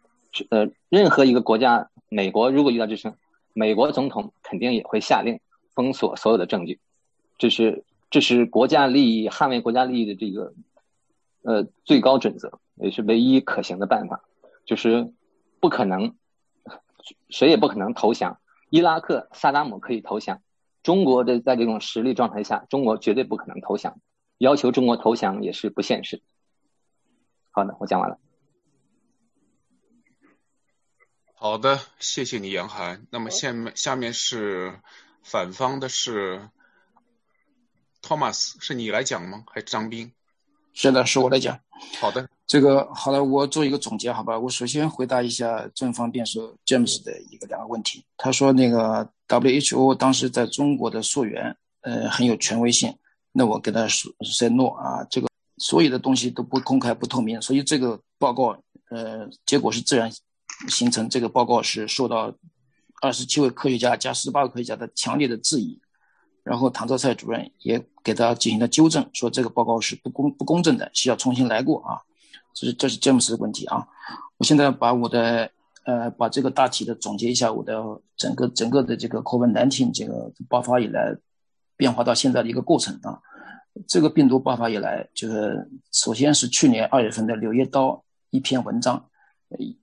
[0.48, 3.12] 呃，任何一个国家，美国如果遇到这事，
[3.52, 5.40] 美国总统肯定也会下令
[5.74, 6.80] 封锁所有的证据。
[7.36, 10.54] 这是这是国家利益捍卫国家利益的这个
[11.42, 14.22] 呃最高准则，也是唯一可行的办法，
[14.64, 15.12] 就是。
[15.64, 16.14] 不可能，
[17.30, 18.38] 谁也不可能投降。
[18.68, 20.42] 伊拉克萨达姆可以投降，
[20.82, 23.98] 中国的在这种实力状态下，中国绝对不可能投降。
[24.36, 26.22] 要求中国投降也是不现实。
[27.50, 28.18] 好的，我讲完了。
[31.32, 33.06] 好的，谢谢你，杨涵。
[33.10, 34.82] 那么下面下面是
[35.22, 36.50] 反方的是
[38.02, 39.44] Thomas，是你来讲吗？
[39.46, 40.12] 还是张斌？
[40.74, 41.58] 是的，是我来讲。
[41.98, 42.28] 好的。
[42.46, 44.38] 这个好了，我做一个总结，好吧？
[44.38, 48.04] 我首先回答一下正方辩手 James 的一个两个问题。
[48.18, 52.94] 他说那个 WHO 当时在中国的溯源，呃，很有权威性。
[53.32, 58.56] 那我跟他说说 no 啊，这个所有的东西都不公开、不透明，所以这个报告，
[58.90, 60.12] 呃，结果是自然
[60.68, 61.08] 形成。
[61.08, 62.32] 这个报告是受到
[63.00, 65.80] 二十七位科学家加十八个科学家的强烈的质疑。
[66.44, 71.98] 然后唐泽赛主任也给他进行了纠正，说这个报告是不公不公正的，需要重新来过啊。
[72.52, 73.84] 这是这是詹姆斯的问题啊！
[74.36, 75.50] 我现在把我的
[75.86, 77.82] 呃把这个大体的总结一下，我的
[78.16, 81.16] 整个整个的这个 COVID-19 这个爆发以来
[81.76, 83.18] 变化到现在的一个过程啊。
[83.88, 87.88] 这个病毒爆发以来，就是首先是去年二月份的《柳叶刀》
[88.30, 89.04] 一篇文章，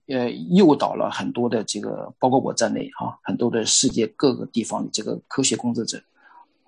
[0.06, 6.02] 呃诱导了很多的这个包括我在内啊，很多的世界各个地方的这个科学工作者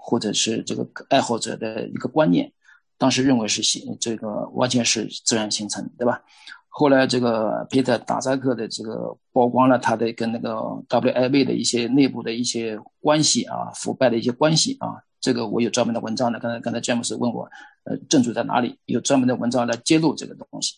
[0.06, 2.52] 或者是这个爱好者的一个观念。
[2.98, 6.22] 当时认为是形这个完全是自然形成，对吧？
[6.68, 10.52] 后来这个皮特达扎克的这个曝光了他的跟那个
[10.88, 16.38] WIB 的一些内部的一些关系啊，腐败的一些关系啊，这个我有专门的文章的。
[16.38, 17.48] 刚才刚才詹姆斯问我，
[17.84, 18.78] 呃，证据在哪里？
[18.86, 20.74] 有专门的文章来揭露这个东西。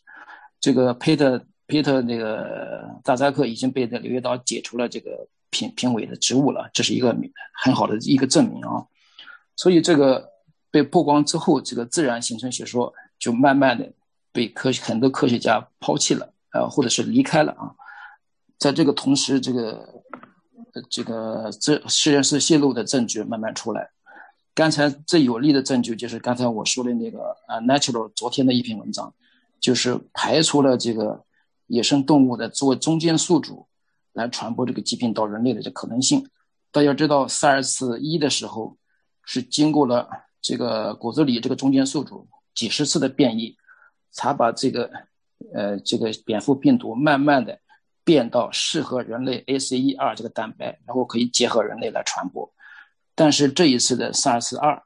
[0.61, 7.15] 这个皮特皮特那个达扎克已经被这柳叶刀解除了这个评评委的职务了，这是一个
[7.63, 8.85] 很好的一个证明啊。
[9.57, 10.37] 所以这个。
[10.69, 13.91] 被曝光之后，这个自然形成学说就慢慢的
[14.31, 17.73] 被科学很多科学家抛弃了，呃，或者是离开了啊。
[18.59, 20.03] 在这个同时，这个
[20.91, 23.89] 这个这实验室泄露的证据慢慢出来。
[24.55, 29.15] 刚才最有力的证据就是刚才我说的那个啊，Natural 昨天的一篇文章，
[29.59, 31.25] 就是排除了这个
[31.69, 33.67] 野生动物的作为中间宿主
[34.13, 36.29] 来传播这个疾病到人类的这可能性。
[36.71, 38.77] 大家知道 SARS 一的时候
[39.27, 40.09] 是经过了。
[40.43, 43.57] 这个骨子里这个中间宿主几十次的变异，
[44.13, 44.89] 才把这个
[45.53, 47.59] 呃这个蝙蝠病毒慢慢的
[48.05, 52.49] 变到适合人类 ACE2 这个蛋白，然后可以结合人类来传播。
[53.17, 54.81] 但是这一次的 SARS 二，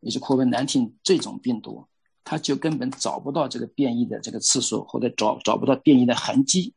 [0.00, 1.86] 也是 COVID-19 这种病毒，
[2.22, 6.74] 它就根本找不到这个变异的这个次数，或者找找不到变异的痕迹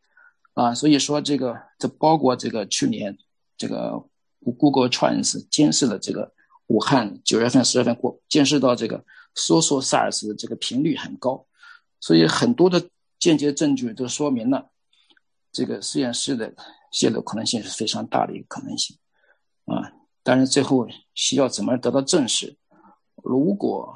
[0.54, 0.74] 啊。
[0.74, 3.18] 所以说这个这包括这个去年
[3.58, 4.02] 这个
[4.58, 6.32] Google Trends 监视了这个。
[6.70, 9.04] 武汉九月份、十月份过，见识到这个
[9.36, 11.46] 说说 SARS 的这个频率很高，
[12.00, 14.70] 所以很多的间接证据都说明了
[15.52, 16.54] 这个实验室的
[16.92, 18.96] 泄露可能性是非常大的一个可能性
[19.66, 19.92] 啊。
[20.22, 22.56] 但是最后需要怎么得到证实？
[23.24, 23.94] 如果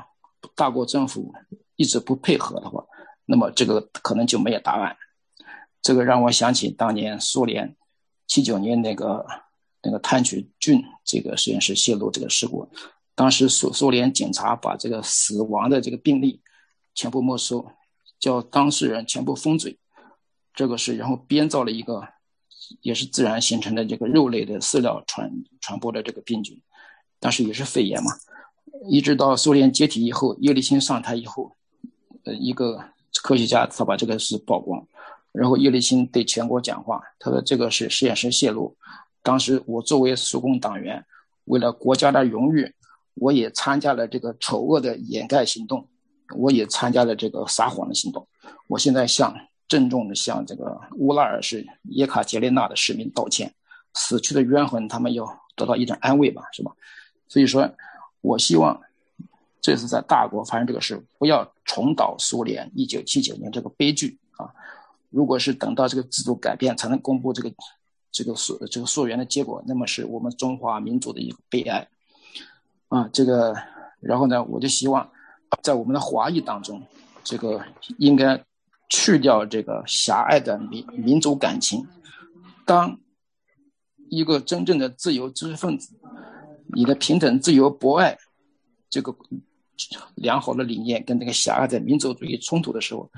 [0.55, 1.31] 大国政府
[1.75, 2.83] 一直不配合的话，
[3.25, 4.97] 那么这个可能就没有答案。
[5.81, 7.75] 这个让我想起当年苏联
[8.25, 9.25] 七九年那个
[9.83, 12.67] 那个炭疽菌这个实验室泄露这个事故，
[13.15, 16.41] 当时苏苏联警察把这个死亡的这个病例
[16.95, 17.69] 全部没收，
[18.17, 19.77] 叫当事人全部封嘴，
[20.53, 22.01] 这个是然后编造了一个
[22.81, 25.29] 也是自然形成的这个肉类的饲料传
[25.59, 26.61] 传播的这个病菌，
[27.19, 28.11] 当时也是肺炎嘛，
[28.89, 31.55] 一直到苏联解体以后，叶利钦上台以后，
[32.23, 32.81] 呃，一个
[33.21, 34.87] 科学家他把这个事曝光。
[35.33, 38.77] 然后叶利钦对全国讲话，他说：“这个是实验室泄露。
[39.23, 41.03] 当时我作为苏共党员，
[41.45, 42.71] 为了国家的荣誉，
[43.15, 45.87] 我也参加了这个丑恶的掩盖行动，
[46.35, 48.27] 我也参加了这个撒谎的行动。
[48.67, 49.33] 我现在向
[49.67, 53.53] 郑重的向这个乌拉尔市耶卡捷琳娜的市民道歉，
[53.93, 56.71] 死去的冤魂他们要得到一点安慰吧，是吧？
[57.27, 57.67] 所以说，
[58.21, 58.79] 我希望
[59.61, 64.53] 这次在大国发生这个事，不要重蹈苏联一九七九年这个悲剧啊。”
[65.09, 67.53] 如果是等到这个制度改变才能公布这个
[68.13, 71.85] 这个溯这个溯源的结果，那么是我们中华民族的一个悲哀
[72.87, 73.09] 啊！
[73.11, 73.53] 这个，
[73.99, 75.09] 然后呢，我就希望
[75.63, 76.81] 在我们的华裔当中，
[77.23, 77.65] 这个
[77.97, 78.41] 应该
[78.87, 81.85] 去掉这个狭隘的民民族感情。
[82.65, 82.97] 当
[84.09, 85.95] 一个真正的自由知识分子，
[86.67, 88.15] 你的平等、自由、博爱
[88.91, 89.13] 这个
[90.13, 93.09] 良好的理念跟这个狭隘的民族主义冲突的时候。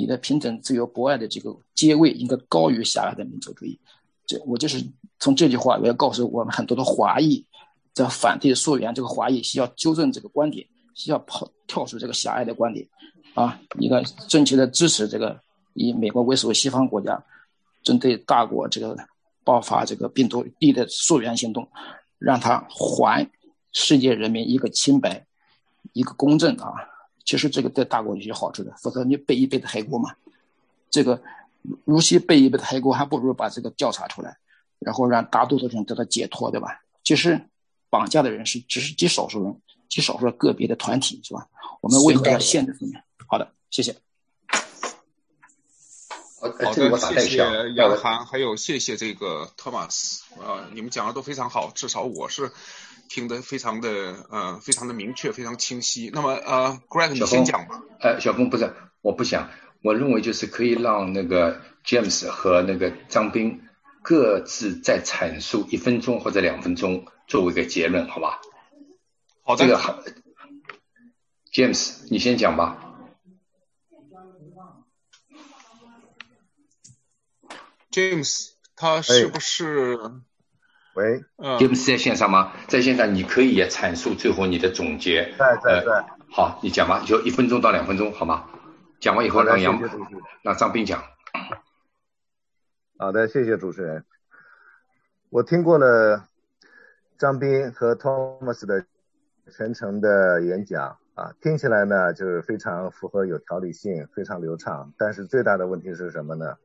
[0.00, 3.76] 你的平等、自由、博爱的这个阶位应该高于狭隘的民族主义。
[4.28, 4.84] 这我就是
[5.18, 7.44] 从这句话，我要告诉我们很多的华裔，
[7.94, 10.64] 在反对溯源这个华裔，需要纠正这个观点，
[10.94, 12.86] 需要跑跳出这个狭隘的观点，
[13.34, 15.40] 啊，应该正确的支持这个
[15.72, 17.24] 以美国为首的西方国家
[17.82, 18.94] 针对大国这个
[19.44, 21.66] 爆发这个病毒地的溯源行动，
[22.18, 23.28] 让他还
[23.72, 25.26] 世界人民一个清白，
[25.94, 26.74] 一个公正啊。
[27.24, 30.14] 其实这个对大国有些好处的，否则你背一辈子黑锅嘛。
[30.90, 31.20] 这个，
[31.84, 34.36] 如其背一辈子黑锅，还不如把这个调查出来，
[34.78, 36.80] 然后让大多数人得到解脱，对吧？
[37.04, 37.48] 其实，
[37.90, 41.46] 绑架的人是只是极少数人，极少数个别的团体，是吧？
[41.80, 43.02] 我们为何要限制他们？
[43.26, 43.96] 好的，谢谢。
[46.40, 47.36] 好的，谢谢
[47.74, 52.52] 杨涵，还有谢谢这个托马斯啊，你们讲的都非常好，至少我是。
[53.10, 53.88] 听得非常的
[54.28, 56.10] 呃，非常的明确，非常清晰。
[56.12, 57.80] 那么呃，Greg，你先讲吧。
[58.00, 59.48] 呃，小峰不是，我不想，
[59.82, 63.62] 我认为就是可以让那个 James 和那个张斌
[64.02, 68.40] 各自再阐述一分钟或者两分钟作为一个结论，好吧？
[69.44, 69.64] 好的。
[69.64, 70.02] 这个好
[71.52, 72.84] ，James，你先讲吧。
[77.90, 79.98] James，他是不是？
[80.94, 81.22] 喂，
[81.58, 82.52] 詹姆斯在线上吗？
[82.66, 85.32] 在线上，你可以也阐述最后你的总结。
[85.38, 86.06] 在在在。
[86.30, 88.50] 好，你讲吧，就一分钟到两分钟，好吗？
[89.00, 89.80] 讲完以后让杨，
[90.42, 91.02] 让张斌讲。
[92.98, 94.04] 好的，谢谢主持人。
[95.30, 96.28] 我听过了
[97.16, 98.84] 张斌和 Thomas 的
[99.52, 104.92] 全程的演讲啊，听起来呢就是非常符合有条理性，非常流畅。
[104.98, 106.56] 但是最大的问题是什么呢？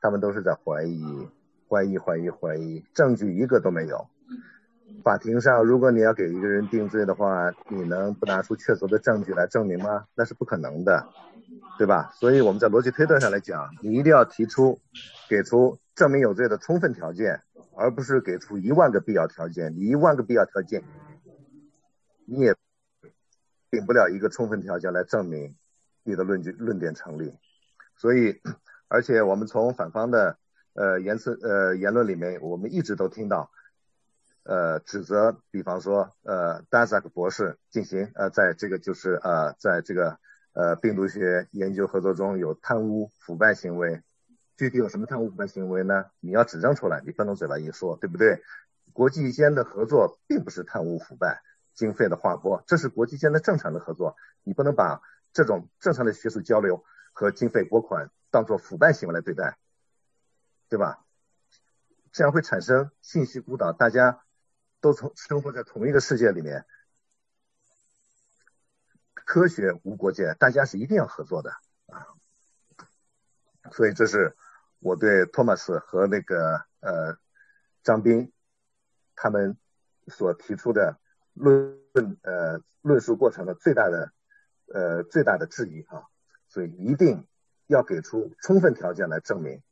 [0.00, 1.28] 他们都是在怀疑。
[1.68, 4.06] 怀疑，怀疑，怀疑，证据一个都没有。
[5.02, 10.06] 法庭上，如果你要给一个人定罪的话，你能不拿出确凿的证据来证明吗？
[10.14, 11.06] 那是不可能的，
[11.78, 12.10] 对吧？
[12.14, 14.80] 所以我们在逻辑推断上来讲，你一定要提出，
[15.28, 17.42] 给出证明有罪的充分条件，
[17.76, 19.74] 而不是给出一万个必要条件。
[19.74, 20.82] 你一万个必要条件，
[22.26, 22.54] 你也
[23.70, 25.56] 顶不了一个充分条件来证明
[26.04, 27.32] 你的论据论点成立。
[27.96, 28.40] 所以，
[28.88, 30.36] 而且我们从反方的。
[30.74, 33.50] 呃，言辞呃言论里面，我们一直都听到，
[34.44, 40.18] 呃，指责，比方说，呃，丹萨克博士进行呃，在这个就是呃，在这个
[40.52, 44.02] 呃病毒学研究合作中有贪污腐败行为，
[44.56, 46.06] 具体有什么贪污腐败行为呢？
[46.20, 48.42] 你要指证出来，你不能嘴巴一说，对不对？
[48.92, 51.42] 国际间的合作并不是贪污腐败、
[51.74, 55.00] 经费的划拨，这是国际间的正常的合作，你不能把
[55.32, 59.56] 这种正常的学术交流和经费拨款当做腐败行为来对待。
[60.68, 61.04] 对吧？
[62.12, 64.22] 这样会产生信息孤岛，大家
[64.82, 66.66] 都从生活在同一个世界里面，
[69.14, 71.52] 科学无国界，大家是一定要合作的
[71.86, 72.06] 啊。
[73.70, 74.36] 所以这是
[74.80, 77.16] 我对托马斯和那个呃
[77.84, 78.32] 张斌
[79.14, 79.56] 他们
[80.08, 80.98] 所提出的
[81.32, 81.80] 论
[82.22, 84.12] 呃论述过程的最大的
[84.66, 86.02] 呃最大的质疑啊。
[86.48, 87.26] 所以一定
[87.68, 89.62] 要给出充分条件来证明。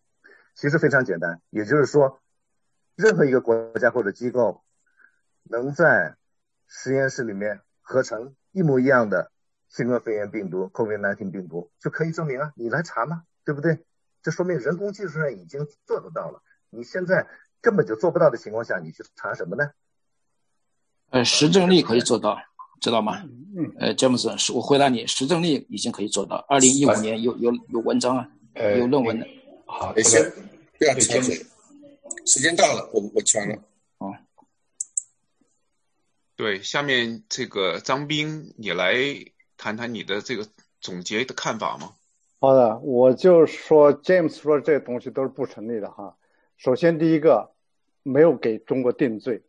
[0.54, 2.22] 其实非常简单，也就是说，
[2.94, 4.64] 任何一个国家或者机构
[5.44, 6.16] 能在
[6.66, 9.30] 实验室里面合成一模一样的
[9.68, 13.84] 新冠肺炎病毒 COVID-19 病毒就可以证明啊，你来查嘛，对不对？
[14.22, 16.42] 这说明人工技术上已经做得到了。
[16.68, 17.26] 你现在
[17.60, 19.70] 根本就做不到的情况下，你去查什么呢？
[21.10, 22.38] 呃，实证力可以做到，
[22.80, 23.22] 知道吗？
[23.56, 23.72] 嗯。
[23.78, 26.36] 呃，詹姆斯，我回答你，实证力已经可以做到。
[26.48, 29.26] 二零一五年有有有文章啊，有论文的。
[29.66, 30.30] 好，先
[30.78, 31.46] 不要插嘴，
[32.26, 33.56] 时间到了，我我传了。
[36.40, 38.94] 对，下面这个张斌，你来
[39.58, 40.46] 谈谈你的这个
[40.80, 41.92] 总结的看法吗？
[42.38, 46.16] 好的，我就说 James 说这些东西都是不成立的哈。
[46.56, 47.50] 首先第一个，
[48.02, 49.42] 没有给中国定罪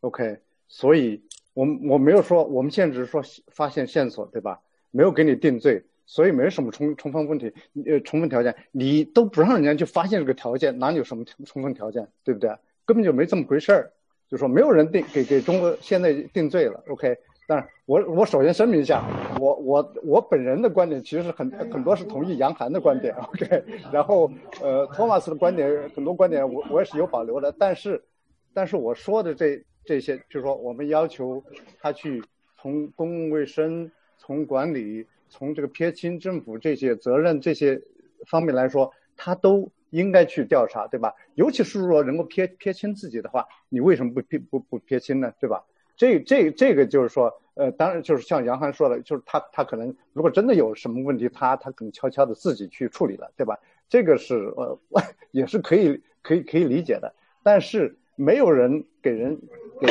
[0.00, 0.38] ，OK，
[0.68, 1.22] 所以
[1.52, 4.62] 我我没有说，我们现在只是说发现线索，对吧？
[4.90, 7.52] 没有给你定罪，所以没什么充充分问题，
[7.86, 12.56] 呃，充分条件，你都不让人家去发现这个条件，哪里有什么充分条件，对不对？
[12.86, 13.92] 根本就没这么回事儿，
[14.28, 17.16] 就说没有人定给给中国现在定罪了，OK。
[17.46, 19.02] 但是我我首先声明一下，
[19.40, 28.04] 我我我本人的观点其实很很多是同意杨涵的观点，OK，然后呃托马斯的观点很多观点我我也是有保留的，但是
[28.52, 31.42] 但是我说的这这些就是说我们要求
[31.80, 32.22] 他去
[32.60, 37.80] 从公共卫生、从管理、从这个撇清政府这些责任这些
[38.26, 41.14] 方面来说，他都应该去调查，对吧？
[41.34, 45.32] 尤其是说能够撇撇清自己的话，你为什么不撇不不撇清呢？
[45.40, 45.64] 对吧？
[45.96, 53.58] 这这这个就是说，呃，当然就是像杨涵说的，就是他他可能如果真的有什么问题，他他可能悄悄的自己去处理了，对吧？
[53.88, 54.78] 这个是呃
[55.32, 57.12] 也是可以可以可以理解的。
[57.42, 59.38] 但是没有人给人
[59.80, 59.86] 给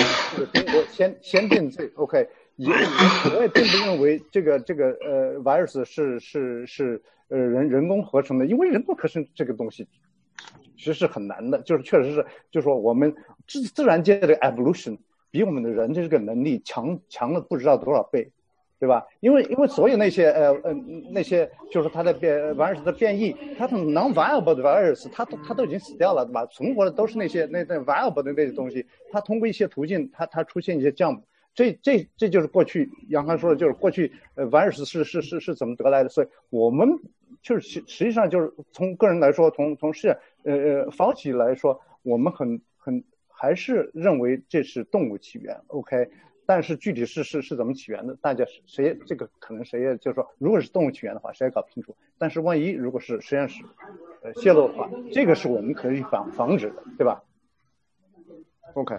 [0.53, 2.29] 中国先先定罪，OK？
[2.57, 9.87] 也我也并不认为这个这个呃 virus 是是是呃人人工合成的，因为人工合成这个东西
[10.75, 13.13] 其实是很难的，就是确实是就是说我们
[13.47, 14.97] 自自然界的 evolution。
[15.29, 18.31] 比我们的人的这个能力强强了不知道多少倍，
[18.79, 19.05] 对吧？
[19.19, 20.73] 因为因为所有那些呃呃
[21.11, 26.45] 那些就是它的变 virus 的变异，它的 non-viable 的 virus，它都它都已经死掉了，对吧？
[26.45, 31.21] 存活的都是那些那那 viable 的那些东西，它通过一些途径，它它出现一些降。
[31.53, 36.09] 这这这就是过去杨康说的，就是过去呃 virus 是是是是怎么得来的？
[36.09, 36.87] 所以我们
[37.41, 40.09] 就是实实际上就是从个人来说，从从是
[40.43, 43.03] 呃呃房企来说，我们很很。
[43.39, 46.09] 还是认为这是动物起源，OK，
[46.47, 51.95] 但是具体是是是怎么起源的，大家谁这个可能谁也就是说，如果是动物起源的话，谁也搞不清楚。
[52.17, 53.63] 但是万一如果是实验室
[54.23, 57.21] 呃泄露的话，这个是我们可以防防止的，对吧
[58.73, 58.95] ？OK，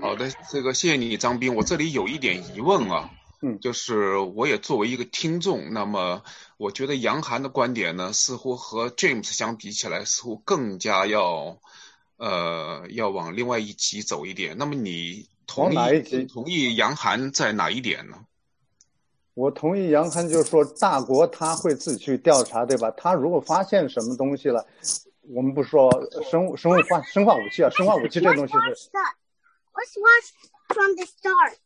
[0.00, 3.08] 好的，这个谢谢你张斌，我这里有一点疑问啊，
[3.44, 6.22] 嗯，就是我也作为一个听众，那么
[6.56, 11.58] 我觉得杨涵的观点呢，似乎和 James 相比起来，似乎更加要。
[12.16, 14.56] 呃，要往另外一级走一点。
[14.56, 15.76] 那么你同意
[16.26, 18.16] 同意杨涵在哪一点呢？
[19.34, 22.88] 我同意杨涵，就是说大国他会自己去调查，对吧？
[22.92, 24.64] 他如果发现什么东西了，
[25.22, 25.90] 我们不说
[26.30, 28.90] 生物生物化生化武器啊，生化武器这东西是。
[29.74, 30.32] Watch
[30.68, 31.56] from the start。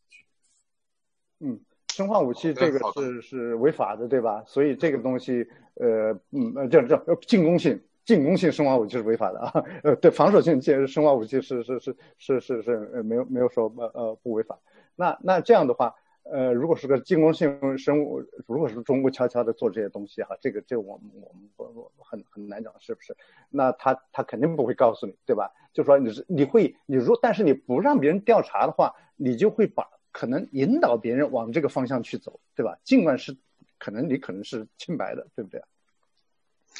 [1.99, 4.41] 嗯，生化武器这个是是违法的，对吧？
[4.47, 5.45] 所以这个东西，
[5.75, 7.79] 呃，嗯，呃，这这进攻性。
[8.05, 14.57] 进攻性生化武器是违法的啊，呃，对，防守性这生化武器是是是是是是呃没有没有说呃呃不违法。
[14.95, 15.93] 那那这样的话，
[16.23, 23.15] 呃，如果是个进攻性生物，如果是中国悄悄的做这些东西哈，这个这我们我们不很很难讲是不是？
[23.51, 25.51] 那他他肯定不会告诉你，对吧？
[25.71, 29.87] 就说你是你会你如但是你不让别人调查的话，你就会把
[30.19, 32.77] 可能引导别人往这个方向去走，对吧？
[32.83, 33.37] 尽管是
[33.77, 35.61] 可能你可能是清白的，对不对？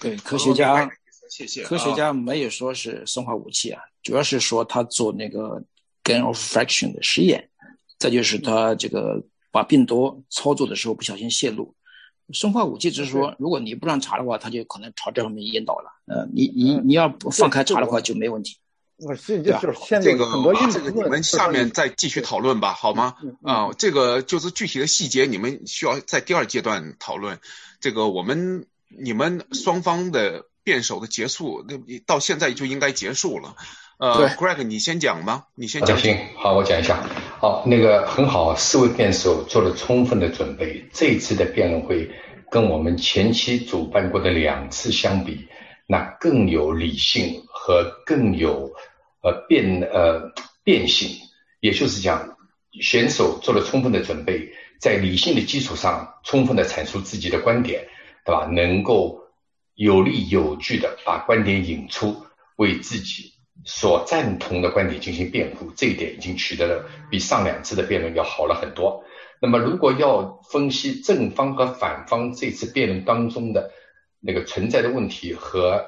[0.02, 0.92] 对，科学家。
[1.30, 1.64] 谢谢。
[1.64, 5.64] 科学家没有说是生化武器啊，主要是说他做那个
[6.04, 7.50] gain of fraction 的实验，
[7.98, 11.74] 再就是他这个把病毒操作的时候不小心泄露。
[12.34, 15.90] 生化武器只是说，如果你不让查的话，他就可能朝这方面引导了。
[16.08, 18.58] 呃，你你你要放开查的话就没问题。
[19.02, 23.16] 我现在就是现在很多这个你们下面再继续讨论吧，好吗？
[23.44, 27.40] 啊，这个就是具体的细节，你们需要在第二阶段讨论。
[27.80, 30.46] 这个我们你们双方的。
[30.62, 33.56] 辩手的结束，那到现在就应该结束了。
[33.98, 35.48] 呃，Greg，你先讲吧？
[35.56, 35.98] 你先讲。
[35.98, 37.02] 行，好，我讲一下。
[37.40, 40.88] 好，那个很好，四位辩手做了充分的准备。
[40.94, 42.12] 这一次的辩论会
[42.52, 45.48] 跟我们前期主办过的两次相比，
[45.88, 48.72] 那更有理性和更有
[49.22, 50.32] 呃辩呃
[50.64, 51.10] 辩性。
[51.60, 52.38] 也就是讲，
[52.82, 57.88] 选手做了充分的准备，在理性的基础上充分的阐述自己的观点，
[58.26, 58.46] 对吧？
[58.46, 59.18] 能够。
[59.76, 62.26] 有理有据的把观点引出，
[62.58, 63.32] 为自己
[63.64, 69.06] 所赞同的观点进行辩护，这一点已经取得了比上两次的辩论要好了很多。
[69.42, 73.72] 那么，如果要分析正方和反方这次辩论当中的
[74.20, 75.86] 那个存在的问题和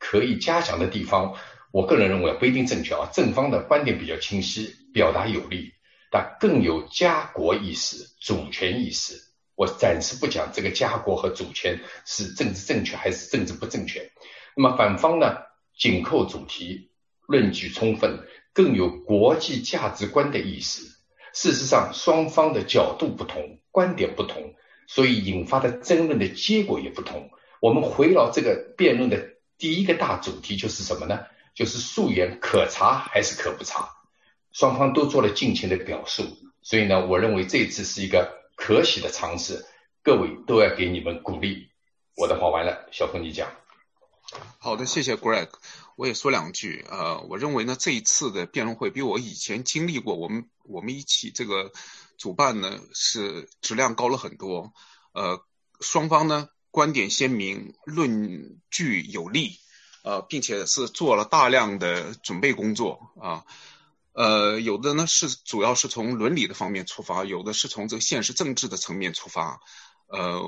[0.00, 1.36] 可以加强的地方，
[1.72, 3.08] 我个人认为不一定正确啊。
[3.12, 5.72] 正方的观点比较清晰，表达有力，
[6.10, 9.14] 但更有家国意识、主权意识。
[9.54, 14.10] 我暂时不讲这个家国和主权是政治正确还是政治不正确。
[14.54, 15.36] 那么反方呢，
[15.78, 16.90] 紧扣主题，
[17.26, 20.82] 论据充分，更有国际价值观的意识。
[21.32, 24.54] 事实上，双方的角度不同，观点不同，
[24.86, 27.30] 所以引发的争论的结果也不同。
[27.62, 31.20] 我们围绕这个辩论的第一个大主题就是什么呢？
[31.54, 33.88] 就是溯源可查还是可不查？
[34.52, 36.24] 双方都做了尽情的表述，
[36.60, 39.64] 所以呢，我认为这一次是一个可喜的尝试。
[40.02, 41.70] 各位都要给你们鼓励。
[42.16, 43.50] 我的话完了，小峰你讲。
[44.58, 45.48] 好的，谢谢 Greg。
[45.96, 46.84] 我也说两句。
[46.90, 51.72] 呃，我认为呢，这一次的辩论会比我以前经历过，我们我们一起这个
[52.18, 54.72] 主办呢是质量高了很多。
[55.12, 55.42] 呃，
[55.80, 59.58] 双方呢观点鲜明，论据有力，
[60.02, 63.44] 呃，并且是做了大量的准备工作啊。
[64.12, 69.60] 呃，有的呢是主要是从伦理的方面出发，有的是从这个现实政治的层面出发。
[70.08, 70.42] 呃，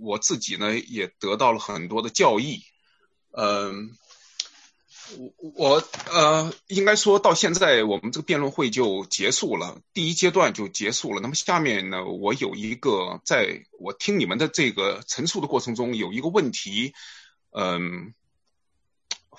[0.00, 2.62] 我自己呢也得到了很多的教益。
[3.32, 3.96] 嗯。
[5.18, 5.82] 我我
[6.12, 11.20] 呃，应该说到现在，我们这个辩论会就结束了，第一阶段就结束了。
[11.20, 16.92] 那么下面呢，我有一个，在我听你们的这个陈述的过程中，有一个问题，
[17.50, 18.14] 嗯，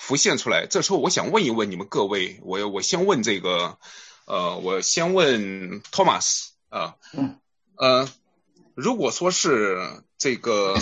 [0.02, 0.66] 浮现出来。
[0.68, 3.78] 这时候我想问一问你们各位，我我先问这个，
[4.26, 7.40] 呃，我先问 Thomas 啊，嗯，
[7.76, 8.10] 呃，
[8.74, 10.76] 如果说是这个。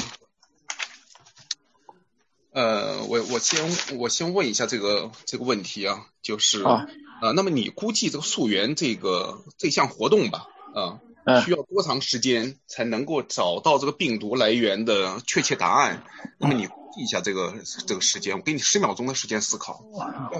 [2.51, 6.87] 呃，我我先我先问一下这个这个问题啊，就是啊，
[7.21, 10.99] 呃，那么你估计这个溯源这个这项活动吧，啊，
[11.41, 16.03] 需要多长时间才能够找到这个病毒来源的确切答案？
[16.39, 16.67] 那么你
[16.97, 17.53] 一下这个
[17.85, 19.83] 这个时间，我给你十秒钟的时间思考。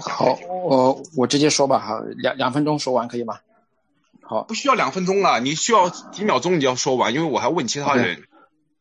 [0.02, 3.40] 好，我我直接说吧，哈，两两分钟说完可以吗？
[4.22, 8.24] 好，不需要两分钟了，你需要几秒钟你就要说完，因为我还问其他人。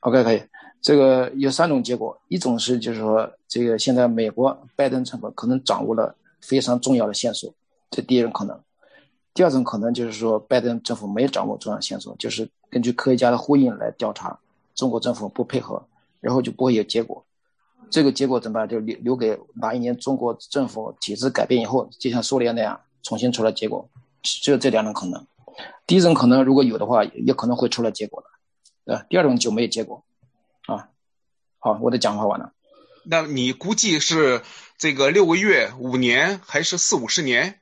[0.00, 0.42] OK，可以。
[0.80, 7.52] 这个有三种结果，一种是就是说，这个现在美国拜登政府可能掌握了非常重要的线索，
[7.90, 8.56] 这第一种可能；
[9.34, 14.38] 第二种可能就是说，拜登政府没掌握重要线索，就是根据科学家的呼应来调查，
[14.74, 15.82] 中国政府不配合，
[16.20, 17.24] 然后就不会有结果。
[17.90, 18.68] 这个结果怎么办？
[18.68, 23.88] 就留留给哪一年中国政府体制改变以后，就像苏联那样重新出来结果，
[24.22, 25.26] 只有这两种可能。
[25.86, 28.28] 第一种可能如果有的话，也可能会出来结果的，
[28.84, 29.06] 对吧？
[29.08, 30.04] 第二种就没有结果。
[30.66, 30.88] 啊，
[31.58, 32.52] 好，我的讲话完了。
[33.04, 34.42] 那你估计是
[34.76, 37.58] 这个六个月、五年还是四五十年？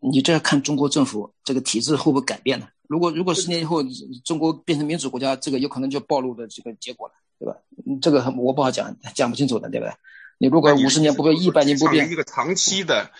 [0.00, 2.68] 你这要看中国政府这个体制会不会改变呢？
[2.86, 3.82] 如果如果十年以后
[4.24, 7.56] 中国变成民主国家，这个有可能就暴露的这个结果了，对吧？
[8.00, 9.92] 这个我不好讲，讲不清楚的，对不对？
[10.38, 13.10] 你如果五十年不变，一百年不变，一个长期的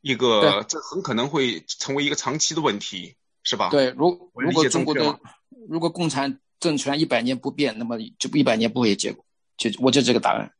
[0.00, 3.70] 一个，这很可能会成为一个长期的问题，是吧？
[3.70, 5.18] 对，如如果中国的
[5.68, 6.40] 如果共产。
[6.60, 9.24] 政权一百年不变，那么就一百年不会有结果，
[9.56, 10.50] 就我就这个答案。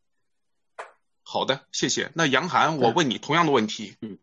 [1.24, 2.12] 好的，谢谢。
[2.14, 3.96] 那杨涵，我问你同样的问题。
[4.00, 4.16] 嗯，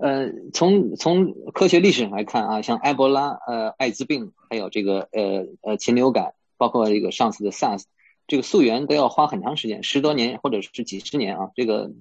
[0.00, 7.84] 呃，从从科学历史上来看啊，像埃博拉、呃艾滋病，还有这个呃呃禽流感，包括这个上次的 SARS，
[8.26, 11.50] 这个溯源都要花很长时间，十多年或者是几十年啊。
[11.54, 11.92] 这个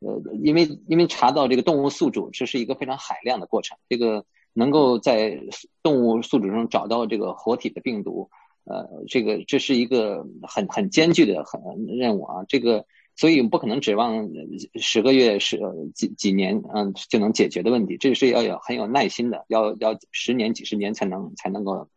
[0.00, 3.78] 呃，因为因为查到这个动物宿主，这是一个非常海量的过程。
[3.88, 4.24] 这个。
[4.54, 5.40] 能够在
[5.82, 8.28] 动物宿主中找到这个活体的病毒，
[8.64, 12.44] 呃，这个这是一个很很艰巨的很任务啊。
[12.46, 12.84] 这个，
[13.16, 14.28] 所以不可能指望
[14.74, 15.58] 十个月、十
[15.94, 17.96] 几几年，嗯，就能解决的问题。
[17.96, 21.88] 这是要有很有耐心的，要要十年、几十年才能才能够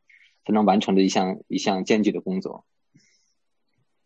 [0.46, 2.66] 才能完成的一项一项艰巨的工作。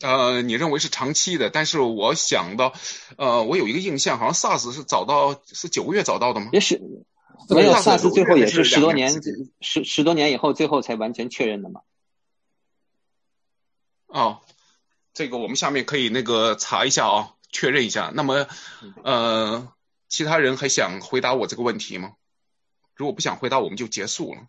[0.02, 2.74] 呃，你认为是长期的，但是我想到，
[3.18, 6.50] 呃，我有一个印象，好像 SARS 是找到是九个月找到的吗？
[6.54, 6.82] 也是。
[7.50, 9.12] 没有 SARS，最后也是十多年，
[9.60, 11.82] 十十多年以后，最后才完全确认的嘛。
[14.08, 14.42] 哦，
[15.14, 18.12] 这个我们下面可以那个查一下啊，确认一下。
[18.14, 18.48] 那么，
[19.04, 19.74] 呃，
[20.08, 22.14] 其他人还想回答我这个问题吗？
[22.96, 24.48] 如果不想回答，我们就结束了。